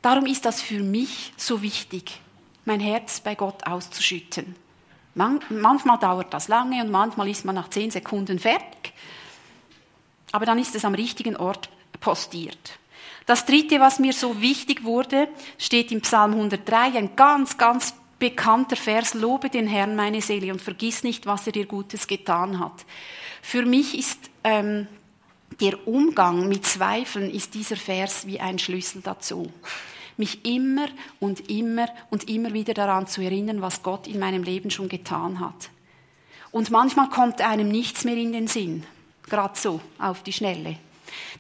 Darum 0.02 0.26
ist 0.26 0.46
das 0.46 0.62
für 0.62 0.84
mich 0.84 1.34
so 1.38 1.62
wichtig, 1.62 2.20
mein 2.66 2.80
Herz 2.80 3.22
bei 3.22 3.36
Gott 3.36 3.66
auszuschütten. 3.66 4.56
Man, 5.16 5.40
manchmal 5.50 5.98
dauert 5.98 6.34
das 6.34 6.50
lange 6.50 6.84
und 6.84 6.92
manchmal 6.92 7.30
ist 7.30 7.46
man 7.46 7.56
nach 7.56 7.70
zehn 7.70 7.90
Sekunden 7.90 8.38
fertig. 8.38 8.94
Aber 10.32 10.46
dann 10.46 10.60
ist 10.60 10.76
es 10.76 10.84
am 10.84 10.94
richtigen 10.94 11.38
Ort 11.38 11.70
postiert. 12.00 12.80
Das 13.26 13.46
dritte, 13.46 13.80
was 13.80 14.00
mir 14.00 14.14
so 14.14 14.42
wichtig 14.42 14.84
wurde, 14.84 15.28
steht 15.58 15.92
im 15.92 16.02
Psalm 16.02 16.34
103, 16.34 16.98
ein 16.98 17.16
ganz, 17.16 17.58
ganz 17.58 17.96
bekannter 18.20 18.76
Vers, 18.76 19.14
lobe 19.14 19.50
den 19.50 19.68
Herrn 19.68 19.96
meine 19.96 20.22
Seele 20.22 20.52
und 20.52 20.62
vergiss 20.62 21.04
nicht, 21.04 21.26
was 21.26 21.48
er 21.48 21.54
dir 21.54 21.66
Gutes 21.66 22.08
getan 22.08 22.60
hat. 22.60 22.86
Für 23.42 23.66
mich 23.66 23.98
ist 23.98 24.20
ähm, 24.44 24.88
der 25.60 25.88
Umgang 25.88 26.48
mit 26.48 26.66
Zweifeln, 26.66 27.30
ist 27.30 27.54
dieser 27.54 27.76
Vers 27.76 28.28
wie 28.28 28.40
ein 28.40 28.60
Schlüssel 28.60 29.02
dazu. 29.02 29.52
Mich 30.18 30.46
immer 30.46 30.88
und 31.20 31.50
immer 31.50 31.88
und 32.10 32.30
immer 32.30 32.54
wieder 32.54 32.74
daran 32.74 33.08
zu 33.08 33.22
erinnern, 33.22 33.62
was 33.62 33.84
Gott 33.84 34.08
in 34.08 34.20
meinem 34.20 34.44
Leben 34.44 34.72
schon 34.72 34.88
getan 34.88 35.40
hat. 35.40 35.70
Und 36.52 36.72
manchmal 36.72 37.10
kommt 37.10 37.42
einem 37.42 37.68
nichts 37.68 38.06
mehr 38.06 38.16
in 38.16 38.32
den 38.32 38.48
Sinn, 38.48 38.86
gerade 39.30 39.60
so, 39.60 39.82
auf 40.00 40.24
die 40.24 40.32
Schnelle. 40.32 40.78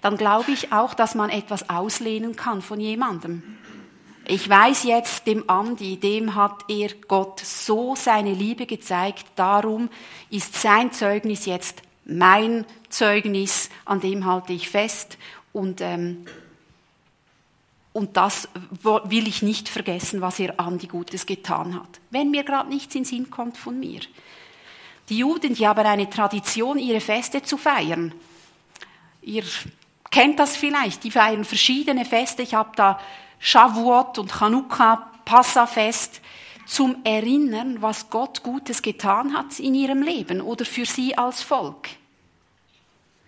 Dann 0.01 0.17
glaube 0.17 0.51
ich 0.51 0.71
auch, 0.71 0.93
dass 0.93 1.15
man 1.15 1.29
etwas 1.29 1.69
auslehnen 1.69 2.35
kann 2.35 2.61
von 2.61 2.79
jemandem. 2.79 3.43
Ich 4.27 4.49
weiß 4.49 4.83
jetzt, 4.83 5.27
dem 5.27 5.49
Andi, 5.49 5.97
dem 5.97 6.33
hat 6.33 6.65
er 6.67 6.89
Gott 7.07 7.39
so 7.41 7.95
seine 7.95 8.33
Liebe 8.33 8.65
gezeigt, 8.65 9.25
darum 9.35 9.89
ist 10.31 10.55
sein 10.55 10.91
Zeugnis 10.91 11.45
jetzt 11.45 11.83
mein 12.05 12.65
Zeugnis, 12.89 13.69
an 13.83 13.99
dem 13.99 14.25
halte 14.25 14.53
ich 14.53 14.69
fest 14.69 15.17
und, 15.53 15.81
ähm, 15.81 16.25
und 17.93 18.15
das 18.17 18.47
will 18.83 19.27
ich 19.27 19.41
nicht 19.41 19.69
vergessen, 19.69 20.21
was 20.21 20.39
er 20.39 20.59
Andi 20.59 20.87
Gutes 20.87 21.25
getan 21.25 21.75
hat. 21.75 21.99
Wenn 22.11 22.29
mir 22.29 22.43
gerade 22.43 22.69
nichts 22.69 22.93
in 22.95 23.05
Sinn 23.05 23.29
kommt 23.29 23.57
von 23.57 23.79
mir. 23.79 24.01
Die 25.09 25.19
Juden, 25.19 25.53
die 25.53 25.67
haben 25.67 25.85
eine 25.85 26.09
Tradition, 26.09 26.77
ihre 26.77 26.99
Feste 26.99 27.41
zu 27.41 27.57
feiern. 27.57 28.13
Ihr 29.25 29.43
kennt 30.11 30.39
das 30.39 30.55
vielleicht, 30.55 31.03
die 31.03 31.09
feiern 31.09 31.45
verschiedene 31.45 32.05
Feste. 32.05 32.43
Ich 32.43 32.53
habe 32.53 32.69
da 32.75 32.99
Shavuot 33.39 34.19
und 34.19 34.31
Chanukka, 34.31 35.11
Passafest, 35.25 36.21
zum 36.67 36.97
Erinnern, 37.03 37.81
was 37.81 38.09
Gott 38.09 38.43
Gutes 38.43 38.81
getan 38.81 39.35
hat 39.35 39.59
in 39.59 39.75
ihrem 39.75 40.03
Leben 40.03 40.41
oder 40.41 40.63
für 40.63 40.85
sie 40.85 41.17
als 41.17 41.41
Volk. 41.41 41.89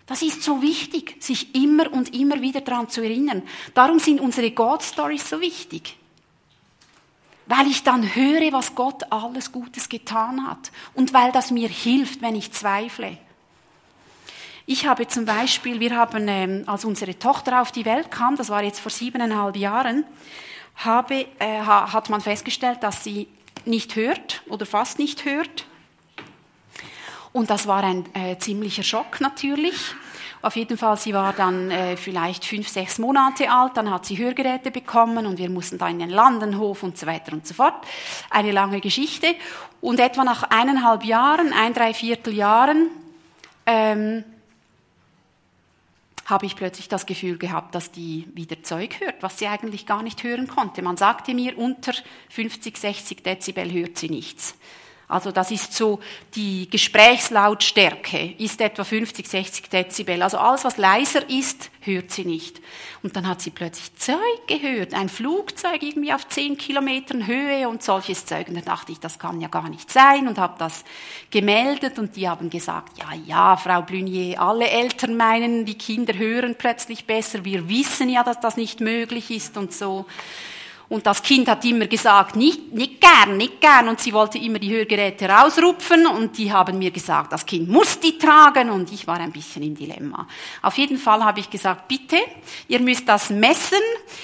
Das 0.06 0.22
ist 0.22 0.42
so 0.42 0.62
wichtig, 0.62 1.16
sich 1.22 1.54
immer 1.54 1.92
und 1.92 2.14
immer 2.14 2.40
wieder 2.40 2.60
daran 2.60 2.88
zu 2.88 3.02
erinnern. 3.02 3.42
Darum 3.74 3.98
sind 3.98 4.20
unsere 4.20 4.50
God 4.52 4.82
Stories 4.82 5.28
so 5.28 5.40
wichtig. 5.40 5.96
Weil 7.46 7.66
ich 7.66 7.82
dann 7.82 8.14
höre, 8.14 8.52
was 8.52 8.74
Gott 8.74 9.10
alles 9.10 9.52
Gutes 9.52 9.88
getan 9.88 10.48
hat 10.48 10.70
und 10.94 11.12
weil 11.12 11.32
das 11.32 11.50
mir 11.50 11.68
hilft, 11.68 12.22
wenn 12.22 12.36
ich 12.36 12.52
zweifle. 12.52 13.18
Ich 14.70 14.86
habe 14.86 15.06
zum 15.08 15.24
Beispiel, 15.24 15.80
wir 15.80 15.96
haben, 15.96 16.28
ähm, 16.28 16.64
als 16.66 16.84
unsere 16.84 17.18
Tochter 17.18 17.62
auf 17.62 17.72
die 17.72 17.86
Welt 17.86 18.10
kam, 18.10 18.36
das 18.36 18.50
war 18.50 18.62
jetzt 18.62 18.80
vor 18.80 18.90
siebeneinhalb 18.90 19.56
Jahren, 19.56 20.04
habe, 20.76 21.24
äh, 21.38 21.60
hat 21.62 22.10
man 22.10 22.20
festgestellt, 22.20 22.82
dass 22.82 23.02
sie 23.02 23.28
nicht 23.64 23.96
hört 23.96 24.42
oder 24.46 24.66
fast 24.66 24.98
nicht 24.98 25.24
hört. 25.24 25.64
Und 27.32 27.48
das 27.48 27.66
war 27.66 27.82
ein 27.82 28.04
äh, 28.14 28.36
ziemlicher 28.36 28.82
Schock 28.82 29.22
natürlich. 29.22 29.94
Auf 30.42 30.54
jeden 30.54 30.76
Fall, 30.76 30.98
sie 30.98 31.14
war 31.14 31.32
dann 31.32 31.70
äh, 31.70 31.96
vielleicht 31.96 32.44
fünf, 32.44 32.68
sechs 32.68 32.98
Monate 32.98 33.50
alt, 33.50 33.74
dann 33.74 33.90
hat 33.90 34.04
sie 34.04 34.18
Hörgeräte 34.18 34.70
bekommen 34.70 35.24
und 35.24 35.38
wir 35.38 35.48
mussten 35.48 35.78
da 35.78 35.88
in 35.88 35.98
den 35.98 36.10
Landenhof 36.10 36.82
und 36.82 36.98
so 36.98 37.06
weiter 37.06 37.32
und 37.32 37.46
so 37.46 37.54
fort. 37.54 37.86
Eine 38.28 38.52
lange 38.52 38.82
Geschichte. 38.82 39.34
Und 39.80 39.98
etwa 39.98 40.24
nach 40.24 40.42
eineinhalb 40.42 41.04
Jahren, 41.04 41.54
ein, 41.54 41.72
drei 41.72 41.94
Viertel 41.94 42.34
Jahren, 42.34 42.88
ähm, 43.64 44.24
habe 46.28 46.44
ich 46.44 46.56
plötzlich 46.56 46.88
das 46.88 47.06
Gefühl 47.06 47.38
gehabt, 47.38 47.74
dass 47.74 47.90
die 47.90 48.28
wieder 48.34 48.62
Zeug 48.62 49.00
hört, 49.00 49.22
was 49.22 49.38
sie 49.38 49.46
eigentlich 49.46 49.86
gar 49.86 50.02
nicht 50.02 50.22
hören 50.22 50.46
konnte. 50.46 50.82
Man 50.82 50.98
sagte 50.98 51.32
mir, 51.32 51.56
unter 51.56 51.94
50, 52.28 52.76
60 52.76 53.22
Dezibel 53.22 53.72
hört 53.72 53.96
sie 53.96 54.10
nichts. 54.10 54.54
Also 55.08 55.32
das 55.32 55.50
ist 55.50 55.72
so, 55.72 56.00
die 56.34 56.68
Gesprächslautstärke 56.68 58.34
ist 58.36 58.60
etwa 58.60 58.84
50, 58.84 59.26
60 59.26 59.70
Dezibel. 59.70 60.22
Also 60.22 60.36
alles, 60.36 60.64
was 60.64 60.76
leiser 60.76 61.28
ist, 61.30 61.70
hört 61.80 62.10
sie 62.10 62.26
nicht. 62.26 62.60
Und 63.02 63.16
dann 63.16 63.26
hat 63.26 63.40
sie 63.40 63.48
plötzlich 63.48 63.94
Zeug 63.94 64.18
gehört, 64.46 64.92
ein 64.92 65.08
Flugzeug 65.08 65.82
irgendwie 65.82 66.12
auf 66.12 66.28
10 66.28 66.58
Kilometern 66.58 67.26
Höhe 67.26 67.70
und 67.70 67.82
solches 67.82 68.26
Zeug. 68.26 68.48
Und 68.48 68.56
da 68.56 68.60
dachte 68.60 68.92
ich, 68.92 69.00
das 69.00 69.18
kann 69.18 69.40
ja 69.40 69.48
gar 69.48 69.70
nicht 69.70 69.90
sein 69.90 70.28
und 70.28 70.36
habe 70.36 70.56
das 70.58 70.84
gemeldet 71.30 71.98
und 71.98 72.14
die 72.16 72.28
haben 72.28 72.50
gesagt, 72.50 72.98
ja, 72.98 73.14
ja, 73.26 73.56
Frau 73.56 73.80
Blunier, 73.80 74.38
alle 74.42 74.68
Eltern 74.68 75.16
meinen, 75.16 75.64
die 75.64 75.78
Kinder 75.78 76.18
hören 76.18 76.54
plötzlich 76.58 77.06
besser. 77.06 77.46
Wir 77.46 77.70
wissen 77.70 78.10
ja, 78.10 78.24
dass 78.24 78.40
das 78.40 78.58
nicht 78.58 78.80
möglich 78.80 79.30
ist 79.30 79.56
und 79.56 79.72
so. 79.72 80.04
Und 80.88 81.06
das 81.06 81.22
Kind 81.22 81.46
hat 81.48 81.64
immer 81.66 81.86
gesagt, 81.86 82.34
nicht, 82.34 82.72
nicht 82.72 82.98
gern, 82.98 83.36
nicht 83.36 83.60
gern. 83.60 83.88
Und 83.88 84.00
sie 84.00 84.12
wollte 84.14 84.38
immer 84.38 84.58
die 84.58 84.70
Hörgeräte 84.70 85.28
rausrupfen. 85.28 86.06
Und 86.06 86.38
die 86.38 86.50
haben 86.50 86.78
mir 86.78 86.90
gesagt, 86.90 87.32
das 87.32 87.44
Kind 87.44 87.68
muss 87.68 88.00
die 88.00 88.16
tragen. 88.16 88.70
Und 88.70 88.90
ich 88.90 89.06
war 89.06 89.20
ein 89.20 89.32
bisschen 89.32 89.62
im 89.62 89.74
Dilemma. 89.74 90.26
Auf 90.62 90.78
jeden 90.78 90.96
Fall 90.96 91.22
habe 91.22 91.40
ich 91.40 91.50
gesagt, 91.50 91.88
bitte, 91.88 92.16
ihr 92.68 92.80
müsst 92.80 93.06
das 93.06 93.28
messen, 93.28 93.82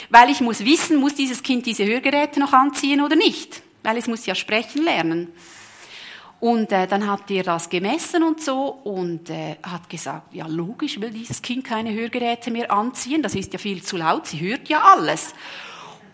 weil 0.08 0.30
ich 0.30 0.40
muss 0.40 0.64
wissen, 0.64 0.96
muss 0.96 1.14
dieses 1.14 1.42
Kind 1.42 1.66
diese 1.66 1.84
Hörgeräte 1.84 2.40
noch 2.40 2.54
anziehen 2.54 3.02
oder 3.02 3.16
nicht. 3.16 3.62
Weil 3.82 3.98
es 3.98 4.06
muss 4.06 4.24
ja 4.24 4.34
sprechen 4.34 4.84
lernen. 4.84 5.32
Und 6.40 6.72
äh, 6.72 6.86
dann 6.86 7.06
hat 7.10 7.30
er 7.30 7.42
das 7.42 7.68
gemessen 7.68 8.22
und 8.22 8.42
so 8.42 8.66
und 8.84 9.30
äh, 9.30 9.56
hat 9.62 9.88
gesagt, 9.88 10.34
ja 10.34 10.46
logisch 10.46 11.00
will 11.00 11.10
dieses 11.10 11.40
Kind 11.40 11.64
keine 11.64 11.94
Hörgeräte 11.94 12.50
mehr 12.50 12.70
anziehen, 12.70 13.22
das 13.22 13.34
ist 13.34 13.54
ja 13.54 13.58
viel 13.58 13.82
zu 13.82 13.96
laut, 13.96 14.26
sie 14.26 14.40
hört 14.40 14.68
ja 14.68 14.82
alles. 14.82 15.32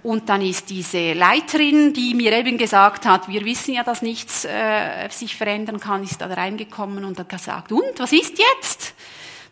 Und 0.03 0.29
dann 0.29 0.41
ist 0.41 0.71
diese 0.71 1.13
Leiterin, 1.13 1.93
die 1.93 2.15
mir 2.15 2.33
eben 2.33 2.57
gesagt 2.57 3.05
hat, 3.05 3.29
wir 3.29 3.45
wissen 3.45 3.75
ja, 3.75 3.83
dass 3.83 4.01
nichts 4.01 4.47
äh, 4.47 5.09
sich 5.11 5.37
verändern 5.37 5.79
kann, 5.79 6.03
ist 6.03 6.21
da 6.21 6.27
reingekommen 6.27 7.05
und 7.05 7.19
hat 7.19 7.29
gesagt, 7.29 7.71
und 7.73 7.99
was 7.99 8.13
ist 8.13 8.39
jetzt? 8.39 8.95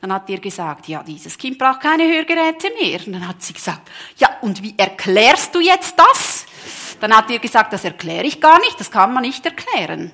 Dann 0.01 0.13
hat 0.13 0.31
er 0.31 0.39
gesagt, 0.39 0.89
ja, 0.89 1.03
dieses 1.03 1.37
Kind 1.37 1.59
braucht 1.59 1.81
keine 1.81 2.05
Hörgeräte 2.05 2.69
mehr. 2.81 3.01
Und 3.07 3.13
dann 3.15 3.29
hat 3.29 3.43
sie 3.43 3.53
gesagt, 3.53 3.91
ja, 4.17 4.29
und 4.41 4.63
wie 4.63 4.75
erklärst 4.77 5.55
du 5.55 5.61
jetzt 5.61 5.99
das? 5.99 6.47
Dann 7.01 7.15
hat 7.15 7.31
er 7.31 7.39
gesagt, 7.41 7.73
das 7.73 7.85
erkläre 7.85 8.25
ich 8.25 8.41
gar 8.41 8.59
nicht, 8.61 8.79
das 8.79 8.91
kann 8.91 9.13
man 9.13 9.23
nicht 9.23 9.45
erklären. 9.45 10.13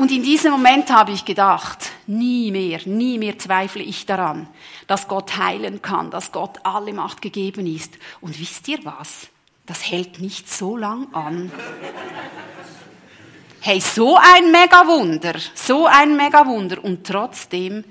Und 0.00 0.10
in 0.10 0.22
diesem 0.22 0.52
Moment 0.52 0.88
habe 0.90 1.12
ich 1.12 1.26
gedacht, 1.26 1.90
nie 2.06 2.50
mehr, 2.50 2.80
nie 2.86 3.18
mehr 3.18 3.38
zweifle 3.38 3.82
ich 3.82 4.06
daran, 4.06 4.48
dass 4.86 5.08
Gott 5.08 5.36
heilen 5.36 5.82
kann, 5.82 6.10
dass 6.10 6.32
Gott 6.32 6.58
alle 6.62 6.94
Macht 6.94 7.20
gegeben 7.20 7.66
ist. 7.66 7.98
Und 8.22 8.40
wisst 8.40 8.66
ihr 8.68 8.82
was? 8.86 9.28
Das 9.66 9.90
hält 9.90 10.18
nicht 10.18 10.50
so 10.50 10.78
lang 10.78 11.12
an. 11.12 11.52
Hey, 13.60 13.78
so 13.78 14.16
ein 14.16 14.50
Megawunder, 14.50 15.34
so 15.54 15.84
ein 15.84 16.16
Megawunder. 16.16 16.82
Und 16.82 17.06
trotzdem 17.06 17.84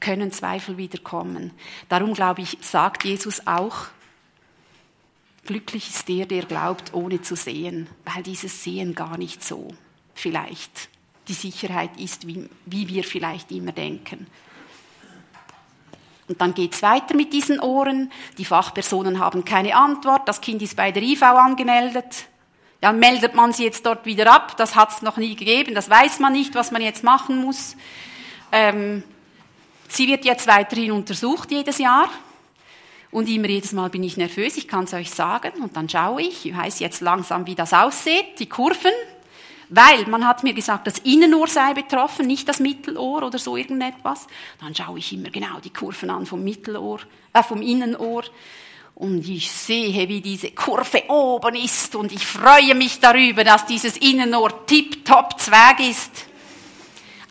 können 0.00 0.32
Zweifel 0.32 0.78
wieder 0.78 1.00
kommen. 1.00 1.50
Darum 1.90 2.14
glaube 2.14 2.40
ich, 2.40 2.56
sagt 2.62 3.04
Jesus 3.04 3.46
auch, 3.46 3.88
glücklich 5.44 5.90
ist 5.90 6.08
der, 6.08 6.24
der 6.24 6.46
glaubt, 6.46 6.94
ohne 6.94 7.20
zu 7.20 7.36
sehen, 7.36 7.88
weil 8.06 8.22
dieses 8.22 8.64
Sehen 8.64 8.94
gar 8.94 9.18
nicht 9.18 9.44
so 9.44 9.68
vielleicht 10.14 10.88
die 11.28 11.34
Sicherheit 11.34 11.98
ist, 11.98 12.26
wie, 12.26 12.48
wie 12.66 12.88
wir 12.88 13.04
vielleicht 13.04 13.50
immer 13.52 13.72
denken. 13.72 14.26
Und 16.28 16.40
dann 16.40 16.54
geht 16.54 16.74
es 16.74 16.82
weiter 16.82 17.14
mit 17.14 17.32
diesen 17.32 17.60
Ohren. 17.60 18.10
Die 18.38 18.44
Fachpersonen 18.44 19.18
haben 19.18 19.44
keine 19.44 19.76
Antwort. 19.76 20.26
Das 20.26 20.40
Kind 20.40 20.62
ist 20.62 20.76
bei 20.76 20.90
der 20.90 21.02
IV 21.02 21.22
angemeldet. 21.22 22.26
Ja, 22.80 22.92
meldet 22.92 23.34
man 23.34 23.52
sie 23.52 23.64
jetzt 23.64 23.86
dort 23.86 24.06
wieder 24.06 24.32
ab? 24.32 24.56
Das 24.56 24.74
hat 24.74 24.90
es 24.90 25.02
noch 25.02 25.16
nie 25.16 25.36
gegeben. 25.36 25.74
Das 25.74 25.90
weiß 25.90 26.20
man 26.20 26.32
nicht, 26.32 26.54
was 26.54 26.70
man 26.70 26.82
jetzt 26.82 27.04
machen 27.04 27.36
muss. 27.36 27.76
Ähm, 28.50 29.02
sie 29.88 30.08
wird 30.08 30.24
jetzt 30.24 30.46
weiterhin 30.46 30.92
untersucht 30.92 31.50
jedes 31.50 31.78
Jahr. 31.78 32.08
Und 33.10 33.28
immer 33.28 33.48
jedes 33.48 33.72
Mal 33.72 33.90
bin 33.90 34.02
ich 34.02 34.16
nervös, 34.16 34.56
ich 34.56 34.66
kann 34.66 34.84
es 34.84 34.94
euch 34.94 35.10
sagen. 35.10 35.62
Und 35.62 35.76
dann 35.76 35.88
schaue 35.88 36.22
ich, 36.22 36.46
ich 36.46 36.56
weiß 36.56 36.78
jetzt 36.78 37.02
langsam, 37.02 37.46
wie 37.46 37.54
das 37.54 37.74
aussieht, 37.74 38.38
die 38.38 38.48
Kurven 38.48 38.92
Weil 39.74 40.04
man 40.06 40.26
hat 40.26 40.42
mir 40.42 40.52
gesagt, 40.52 40.86
das 40.86 40.98
Innenohr 40.98 41.48
sei 41.48 41.72
betroffen, 41.72 42.26
nicht 42.26 42.46
das 42.46 42.60
Mittelohr 42.60 43.22
oder 43.22 43.38
so 43.38 43.56
irgendetwas. 43.56 44.26
Dann 44.60 44.74
schaue 44.74 44.98
ich 44.98 45.14
immer 45.14 45.30
genau 45.30 45.60
die 45.64 45.72
Kurven 45.72 46.10
an 46.10 46.26
vom 46.26 46.44
Mittelohr, 46.44 47.00
äh, 47.32 47.42
vom 47.42 47.62
Innenohr. 47.62 48.24
Und 48.94 49.26
ich 49.26 49.50
sehe, 49.50 50.06
wie 50.10 50.20
diese 50.20 50.50
Kurve 50.50 51.04
oben 51.08 51.54
ist 51.54 51.94
und 51.96 52.12
ich 52.12 52.26
freue 52.26 52.74
mich 52.74 53.00
darüber, 53.00 53.44
dass 53.44 53.64
dieses 53.64 53.96
Innenohr 53.96 54.66
tip-top 54.66 55.40
Zwerg 55.40 55.80
ist. 55.80 56.26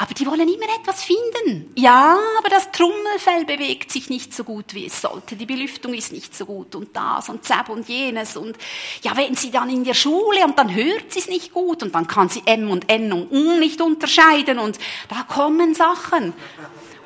Aber 0.01 0.15
die 0.15 0.25
wollen 0.25 0.49
immer 0.51 0.65
etwas 0.79 1.03
finden. 1.03 1.71
Ja, 1.75 2.17
aber 2.39 2.49
das 2.49 2.71
Trommelfell 2.71 3.45
bewegt 3.45 3.91
sich 3.91 4.09
nicht 4.09 4.33
so 4.33 4.43
gut, 4.43 4.73
wie 4.73 4.87
es 4.87 4.99
sollte. 4.99 5.35
Die 5.35 5.45
Belüftung 5.45 5.93
ist 5.93 6.11
nicht 6.11 6.35
so 6.35 6.47
gut 6.47 6.73
und 6.73 6.95
das 6.95 7.29
und 7.29 7.45
zab 7.45 7.69
und 7.69 7.87
jenes. 7.87 8.35
Und 8.35 8.57
ja, 9.03 9.15
wenn 9.15 9.35
sie 9.35 9.51
dann 9.51 9.69
in 9.69 9.83
der 9.83 9.93
Schule 9.93 10.43
und 10.43 10.57
dann 10.57 10.73
hört 10.73 11.13
sie 11.13 11.19
es 11.19 11.27
nicht 11.27 11.53
gut 11.53 11.83
und 11.83 11.93
dann 11.93 12.07
kann 12.07 12.29
sie 12.29 12.41
M 12.47 12.71
und 12.71 12.89
N 12.89 13.13
und 13.13 13.31
U 13.31 13.59
nicht 13.59 13.79
unterscheiden 13.79 14.57
und 14.57 14.79
da 15.07 15.21
kommen 15.21 15.75
Sachen. 15.75 16.33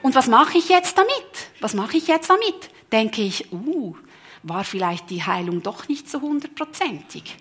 Und 0.01 0.15
was 0.15 0.27
mache 0.27 0.57
ich 0.57 0.69
jetzt 0.69 0.97
damit? 0.97 1.49
Was 1.59 1.73
mache 1.73 1.97
ich 1.97 2.07
jetzt 2.07 2.29
damit? 2.29 2.69
Denke 2.93 3.23
ich, 3.23 3.51
uh, 3.51 3.93
war 4.43 4.63
vielleicht 4.63 5.09
die 5.09 5.21
Heilung 5.21 5.61
doch 5.61 5.89
nicht 5.89 6.09
so 6.09 6.21
hundertprozentig. 6.21 7.35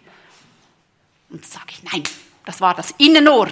Und 1.30 1.46
sage 1.46 1.66
ich, 1.70 1.84
nein, 1.84 2.02
das 2.44 2.60
war 2.60 2.74
das 2.74 2.90
Innenohr. 2.98 3.48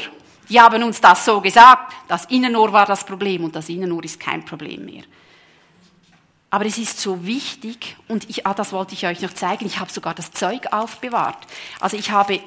Die 0.53 0.61
haben 0.61 0.83
uns 0.83 1.01
das 1.01 1.25
so 1.25 1.41
gesagt. 1.41 1.95
Das 2.09 2.27
Innenohr 2.27 2.75
war 2.75 2.85
das 2.85 3.05
Problem 3.05 3.43
und 3.43 3.57
das 3.57 3.71
Innenohr 3.71 4.05
ist 4.05 4.21
kein 4.21 4.45
Problem 4.45 4.85
mehr. 4.85 5.03
Aber 6.51 6.67
es 6.67 6.77
ist 6.77 7.01
so 7.01 7.25
wichtig 7.25 7.97
und 8.07 8.29
ich, 8.29 8.47
ah, 8.47 8.53
das 8.53 8.71
wollte 8.71 8.93
ich 8.93 9.07
euch 9.07 9.23
noch 9.23 9.33
zeigen. 9.33 9.65
Ich 9.65 9.81
habe 9.81 9.91
sogar 9.91 10.13
das 10.13 10.31
Zeug 10.31 10.71
aufbewahrt. 10.71 11.39
Also 11.81 11.97
ich 11.97 12.11
habe 12.11 12.41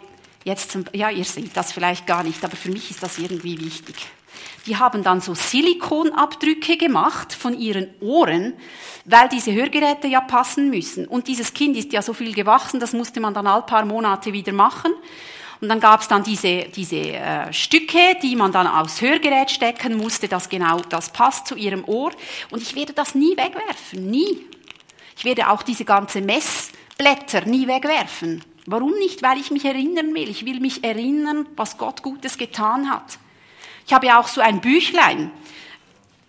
jetzt, 0.43 0.70
zum, 0.70 0.86
ja, 0.93 1.10
ihr 1.10 1.26
seht 1.26 1.58
das 1.58 1.72
vielleicht 1.72 2.06
gar 2.06 2.22
nicht, 2.22 2.45
aber 2.45 2.56
für 2.56 2.70
mich 2.70 2.91
ist 2.91 3.01
das 3.01 3.18
irgendwie 3.18 3.60
wichtig. 3.60 3.95
Die 4.68 4.78
haben 4.78 5.01
dann 5.01 5.20
so 5.20 5.34
Silikonabdrücke 5.34 6.78
gemacht 6.78 7.34
von 7.34 7.58
ihren 7.58 7.88
Ohren, 8.01 8.53
weil 9.06 9.30
diese 9.30 9.51
Hörgeräte 9.51 10.08
ja 10.08 10.22
passen 10.22 10.70
müssen. 10.70 11.08
Und 11.08 11.28
dieses 11.28 11.56
Kind 11.56 11.76
ist 11.76 11.91
ja 11.91 12.03
so 12.03 12.14
viel 12.14 12.36
gewachsen, 12.36 12.80
das 12.80 12.93
musste 12.93 13.20
man 13.20 13.34
dann 13.34 13.47
all 13.47 13.64
paar 13.64 13.86
Monate 13.86 14.32
wieder 14.32 14.53
machen. 14.53 14.93
Und 15.62 15.70
dann 15.70 15.80
gab 15.80 16.01
es 16.01 16.08
dann 16.08 16.24
diese, 16.24 16.66
diese 16.66 16.95
äh, 16.95 17.53
Stücke, 17.53 18.18
die 18.22 18.36
man 18.36 18.51
dann 18.51 18.68
aufs 18.68 19.01
Hörgerät 19.01 19.49
stecken 19.49 19.97
musste, 19.97 20.28
dass 20.28 20.49
genau 20.49 20.80
das 20.89 21.10
passt 21.10 21.47
zu 21.47 21.56
ihrem 21.56 21.86
Ohr. 21.86 22.12
Und 22.51 22.62
ich 22.62 22.76
werde 22.76 22.93
das 22.93 23.16
nie 23.16 23.38
wegwerfen, 23.38 24.10
nie. 24.10 24.45
Ich 25.18 25.24
werde 25.24 25.49
auch 25.49 25.64
diese 25.64 25.86
ganzen 25.86 26.26
Messblätter 26.26 27.45
nie 27.45 27.68
wegwerfen. 27.68 28.43
Warum 28.66 28.91
nicht? 28.93 29.22
Weil 29.22 29.39
ich 29.39 29.51
mich 29.51 29.64
erinnern 29.64 30.14
will. 30.14 30.30
Ich 30.30 30.45
will 30.45 30.60
mich 30.60 30.84
erinnern, 30.84 31.47
was 31.56 31.78
Gott 31.78 32.01
Gutes 32.01 32.38
getan 32.38 32.89
hat. 32.89 33.20
Ich 33.86 33.93
habe 33.93 34.08
ja 34.08 34.20
auch 34.20 34.28
so 34.28 34.41
ein 34.41 34.60
Büchlein. 34.60 35.32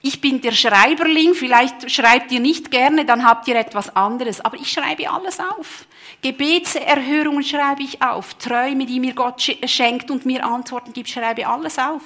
Ich 0.03 0.21
bin 0.21 0.41
der 0.41 0.53
Schreiberling, 0.53 1.35
vielleicht 1.35 1.91
schreibt 1.91 2.31
ihr 2.31 2.39
nicht 2.39 2.71
gerne, 2.71 3.05
dann 3.05 3.25
habt 3.25 3.49
ihr 3.49 3.57
etwas 3.57 3.97
anderes. 3.97 4.41
Aber 4.41 4.57
ich 4.57 4.71
schreibe 4.71 5.11
alles 5.11 5.41
auf. 5.41 5.87
Gebetserhörungen 6.27 7.45
schreibe 7.45 7.85
ich 7.85 8.03
auf. 8.03 8.35
Träume, 8.35 8.85
die 8.85 8.99
mir 8.99 9.15
Gott 9.15 9.41
schenkt 9.67 10.11
und 10.11 10.27
mir 10.27 10.45
Antworten 10.45 10.93
gibt, 10.93 11.09
schreibe 11.09 11.47
alles 11.47 11.79
auf. 11.79 12.03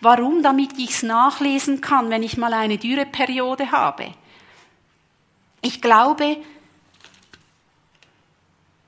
Warum? 0.00 0.44
Damit 0.44 0.78
ich 0.78 0.90
es 0.90 1.02
nachlesen 1.02 1.80
kann, 1.80 2.08
wenn 2.08 2.22
ich 2.22 2.36
mal 2.36 2.52
eine 2.52 2.78
Dürreperiode 2.78 3.72
habe. 3.72 4.12
Ich 5.60 5.80
glaube, 5.80 6.36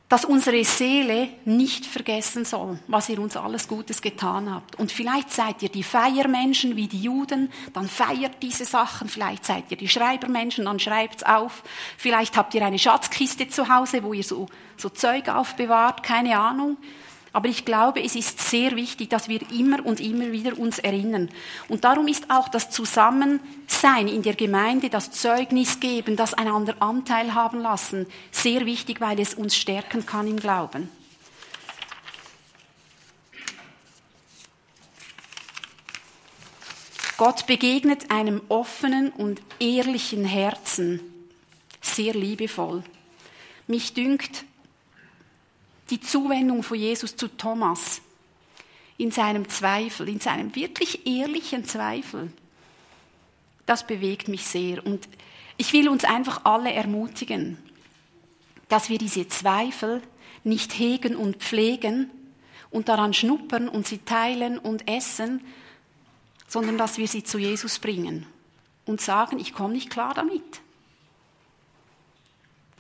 dass 0.09 0.25
unsere 0.25 0.65
Seele 0.65 1.29
nicht 1.45 1.85
vergessen 1.85 2.45
soll, 2.45 2.79
was 2.87 3.09
ihr 3.09 3.19
uns 3.19 3.37
alles 3.37 3.67
Gutes 3.67 4.01
getan 4.01 4.53
habt. 4.55 4.79
Und 4.79 4.93
vielleicht 4.93 5.33
seid 5.33 5.63
ihr 5.63 5.69
die 5.69 5.83
Feiermenschen 5.83 6.77
wie 6.77 6.87
die 6.87 7.03
Juden, 7.03 7.51
dann 7.73 7.89
feiert 7.89 8.41
diese 8.41 8.65
Sachen. 8.65 9.09
Vielleicht 9.09 9.45
seid 9.45 9.65
ihr 9.71 9.77
die 9.77 9.89
Schreibermenschen, 9.89 10.65
dann 10.65 10.79
schreibt's 10.79 11.25
auf. 11.25 11.65
Vielleicht 11.97 12.37
habt 12.37 12.55
ihr 12.55 12.65
eine 12.65 12.79
Schatzkiste 12.79 13.49
zu 13.49 13.69
Hause, 13.69 14.05
wo 14.05 14.13
ihr 14.13 14.23
so, 14.23 14.47
so 14.77 14.89
Zeug 14.91 15.29
aufbewahrt, 15.29 16.05
keine 16.05 16.39
Ahnung. 16.39 16.77
Aber 17.37 17.51
ich 17.51 17.67
glaube, 17.67 18.03
es 18.03 18.17
ist 18.17 18.41
sehr 18.41 18.77
wichtig, 18.77 19.11
dass 19.11 19.29
wir 19.29 19.43
immer 19.51 19.85
und 19.85 20.01
immer 20.01 20.33
wieder 20.33 20.59
uns 20.59 20.79
erinnern. 20.79 21.29
Und 21.69 21.85
darum 21.85 22.09
ist 22.09 22.31
auch 22.31 22.49
das 22.49 22.71
Zusammensein 22.71 24.09
in 24.09 24.23
der 24.23 24.33
Gemeinde, 24.33 24.89
das 24.89 25.11
Zeugnis 25.11 25.79
geben, 25.79 26.17
das 26.17 26.33
einander 26.33 26.77
Anteil 26.81 27.35
haben 27.35 27.61
lassen, 27.61 28.07
sehr 28.31 28.65
wichtig, 28.65 29.03
weil 29.03 29.21
es 29.21 29.35
uns 29.35 29.55
stärken 29.55 30.07
kann 30.07 30.27
im 30.27 30.41
Glauben. 30.41 30.89
Gott 37.19 37.47
begegnet 37.47 38.11
einem 38.11 38.41
offenen 38.49 39.11
und 39.11 39.43
ehrlichen 39.61 40.25
Herzen 40.25 41.01
sehr 41.83 42.15
liebevoll. 42.15 42.83
Mich 43.67 43.93
dünkt, 43.93 44.47
die 45.91 46.01
Zuwendung 46.01 46.63
von 46.63 46.79
Jesus 46.79 47.17
zu 47.17 47.29
Thomas 47.29 48.01
in 48.99 49.11
seinem 49.11 49.49
Zweifel, 49.49 50.09
in 50.09 50.21
seinem 50.21 50.55
wirklich 50.55 51.07
ehrlichen 51.07 51.65
Zweifel, 51.65 52.33
das 53.67 53.87
bewegt 53.87 54.29
mich 54.29 54.45
sehr. 54.45 54.85
Und 54.85 55.07
ich 55.57 55.73
will 55.73 55.89
uns 55.89 56.05
einfach 56.05 56.45
alle 56.45 56.73
ermutigen, 56.73 57.59
dass 58.69 58.89
wir 58.89 58.99
diese 58.99 59.29
Zweifel 59.29 60.03
nicht 60.45 60.73
hegen 60.79 61.17
und 61.17 61.37
pflegen 61.37 62.11
und 62.71 62.89
daran 62.89 63.15
schnuppern 63.15 63.69
und 63.69 63.87
sie 63.87 63.99
teilen 63.99 64.59
und 64.59 64.89
essen, 64.89 65.41
sondern 66.49 66.79
dass 66.79 66.99
wir 66.99 67.09
sie 67.09 67.25
zu 67.25 67.39
Jesus 67.39 67.79
bringen 67.79 68.27
und 68.87 69.01
sagen, 69.01 69.39
ich 69.39 69.53
komme 69.53 69.75
nicht 69.75 69.91
klar 69.91 70.15
damit. 70.15 70.61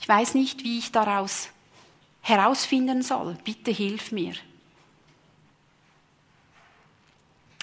Ich 0.00 0.08
weiß 0.08 0.34
nicht, 0.34 0.62
wie 0.62 0.78
ich 0.78 0.92
daraus 0.92 1.48
herausfinden 2.26 3.02
soll. 3.02 3.36
Bitte 3.44 3.70
hilf 3.70 4.10
mir. 4.10 4.34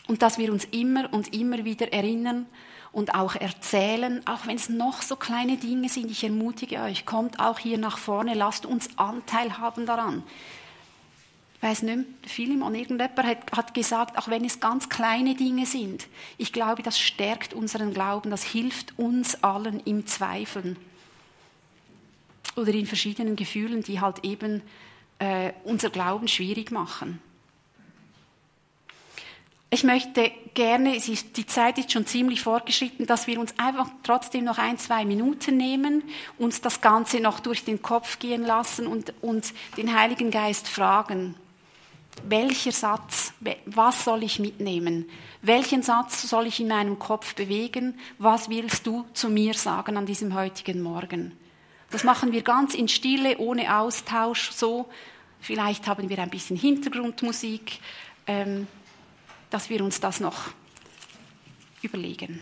Und 0.07 0.21
dass 0.21 0.37
wir 0.37 0.53
uns 0.53 0.65
immer 0.65 1.13
und 1.13 1.33
immer 1.33 1.65
wieder 1.65 1.91
erinnern 1.91 2.45
und 2.93 3.13
auch 3.13 3.35
erzählen, 3.35 4.25
auch 4.25 4.47
wenn 4.47 4.55
es 4.55 4.69
noch 4.69 5.01
so 5.01 5.17
kleine 5.17 5.57
Dinge 5.57 5.89
sind. 5.89 6.09
Ich 6.11 6.23
ermutige 6.23 6.79
euch, 6.79 7.05
kommt 7.05 7.39
auch 7.39 7.59
hier 7.59 7.77
nach 7.77 7.97
vorne, 7.97 8.35
lasst 8.35 8.65
uns 8.65 8.89
Anteil 8.97 9.57
haben 9.57 9.85
daran. 9.85 10.23
Ich 11.55 11.63
weiß 11.63 11.83
nicht, 11.83 12.05
Philemon, 12.25 12.75
irgendjemand 12.75 13.17
hat, 13.17 13.51
hat 13.53 13.73
gesagt, 13.73 14.17
auch 14.17 14.29
wenn 14.29 14.45
es 14.45 14.59
ganz 14.59 14.87
kleine 14.87 15.35
Dinge 15.35 15.65
sind, 15.65 16.07
ich 16.37 16.53
glaube, 16.53 16.83
das 16.83 16.99
stärkt 16.99 17.53
unseren 17.53 17.93
Glauben, 17.93 18.29
das 18.29 18.43
hilft 18.43 18.97
uns 18.97 19.43
allen 19.43 19.81
im 19.81 20.05
Zweifeln 20.05 20.77
oder 22.55 22.73
in 22.73 22.85
verschiedenen 22.85 23.35
Gefühlen, 23.35 23.83
die 23.83 23.99
halt 23.99 24.23
eben 24.23 24.61
äh, 25.19 25.53
unser 25.63 25.89
Glauben 25.89 26.27
schwierig 26.27 26.71
machen. 26.71 27.19
Ich 29.69 29.83
möchte 29.83 30.31
gerne, 30.53 30.99
die 30.99 31.45
Zeit 31.47 31.79
ist 31.79 31.91
schon 31.91 32.05
ziemlich 32.05 32.41
fortgeschritten, 32.41 33.07
dass 33.07 33.25
wir 33.25 33.39
uns 33.39 33.55
einfach 33.57 33.89
trotzdem 34.03 34.43
noch 34.43 34.59
ein, 34.59 34.77
zwei 34.77 35.03
Minuten 35.03 35.57
nehmen, 35.57 36.03
uns 36.37 36.61
das 36.61 36.79
Ganze 36.81 37.19
noch 37.19 37.39
durch 37.39 37.63
den 37.63 37.81
Kopf 37.81 38.19
gehen 38.19 38.43
lassen 38.43 38.85
und 38.85 39.15
uns 39.23 39.51
den 39.75 39.97
Heiligen 39.97 40.29
Geist 40.29 40.67
fragen, 40.67 41.33
welcher 42.27 42.71
Satz, 42.71 43.33
was 43.65 44.05
soll 44.05 44.21
ich 44.21 44.37
mitnehmen? 44.37 45.09
Welchen 45.41 45.81
Satz 45.81 46.21
soll 46.21 46.45
ich 46.45 46.59
in 46.59 46.67
meinem 46.67 46.99
Kopf 46.99 47.33
bewegen? 47.33 47.97
Was 48.19 48.49
willst 48.49 48.85
du 48.85 49.05
zu 49.13 49.29
mir 49.29 49.55
sagen 49.55 49.97
an 49.97 50.05
diesem 50.05 50.35
heutigen 50.35 50.83
Morgen? 50.83 51.31
Das 51.93 52.03
machen 52.03 52.31
wir 52.31 52.41
ganz 52.41 52.73
in 52.73 52.87
Stille, 52.87 53.37
ohne 53.37 53.77
Austausch, 53.77 54.49
so. 54.49 54.89
Vielleicht 55.39 55.85
haben 55.85 56.09
wir 56.09 56.17
ein 56.17 56.31
bisschen 56.31 56.57
Hintergrundmusik, 56.57 57.79
ähm, 58.25 58.65
dass 59.51 59.69
wir 59.69 59.83
uns 59.83 59.99
das 59.99 60.19
noch 60.19 60.49
überlegen. 61.83 62.41